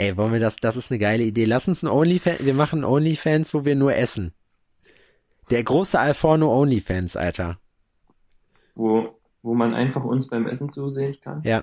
[0.00, 1.44] Ey, wollen wir das, das ist eine geile Idee.
[1.44, 4.32] Lass uns ein OnlyFans, wir machen OnlyFans, wo wir nur essen.
[5.50, 7.58] Der große Alforno OnlyFans, Alter.
[8.74, 11.42] Wo, wo man einfach uns beim Essen zusehen kann.
[11.42, 11.62] Ja.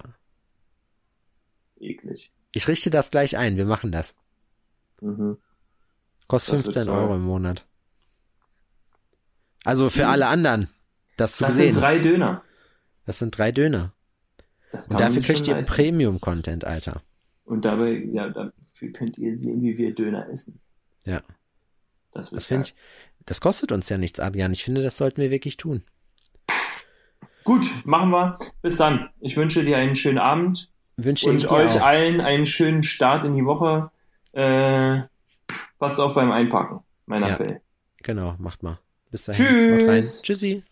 [1.79, 2.31] Eklig.
[2.53, 4.15] Ich richte das gleich ein, wir machen das.
[5.01, 5.37] Mhm.
[6.27, 6.95] Kostet Das wird 15 toll.
[7.03, 7.65] Euro im Monat.
[9.63, 10.09] Also für Mhm.
[10.09, 10.69] alle anderen,
[11.17, 11.73] das zu Das sehen.
[11.73, 12.43] sind drei Döner.
[13.05, 13.93] das sind drei Döner.
[14.71, 15.55] Das Und dafür kriegt ihr.
[15.55, 17.01] Premium-Content, Alter.
[17.47, 20.59] Und dabei, ja, dafür könnt ihr sehen, wie wir Döner essen.
[21.05, 21.21] Ja.
[22.13, 22.75] Das Das finde ich,
[23.25, 24.51] das kostet uns ja nichts, Adrian.
[24.51, 25.83] Ich finde, das sollten wir wirklich tun.
[27.43, 28.37] Gut, machen wir.
[28.61, 29.09] Bis dann.
[29.21, 31.85] Ich wünsche dir einen schönen Abend Wünsche ich und euch auch.
[31.85, 33.91] allen einen schönen Start in die Woche.
[34.33, 35.03] Äh,
[35.79, 36.81] passt auf beim Einpacken.
[37.05, 37.29] Mein Ja.
[37.35, 37.61] Appell.
[38.03, 38.79] Genau, macht mal.
[39.11, 39.45] Bis dahin.
[39.45, 40.21] Tschüss.
[40.21, 40.63] Tschüssi.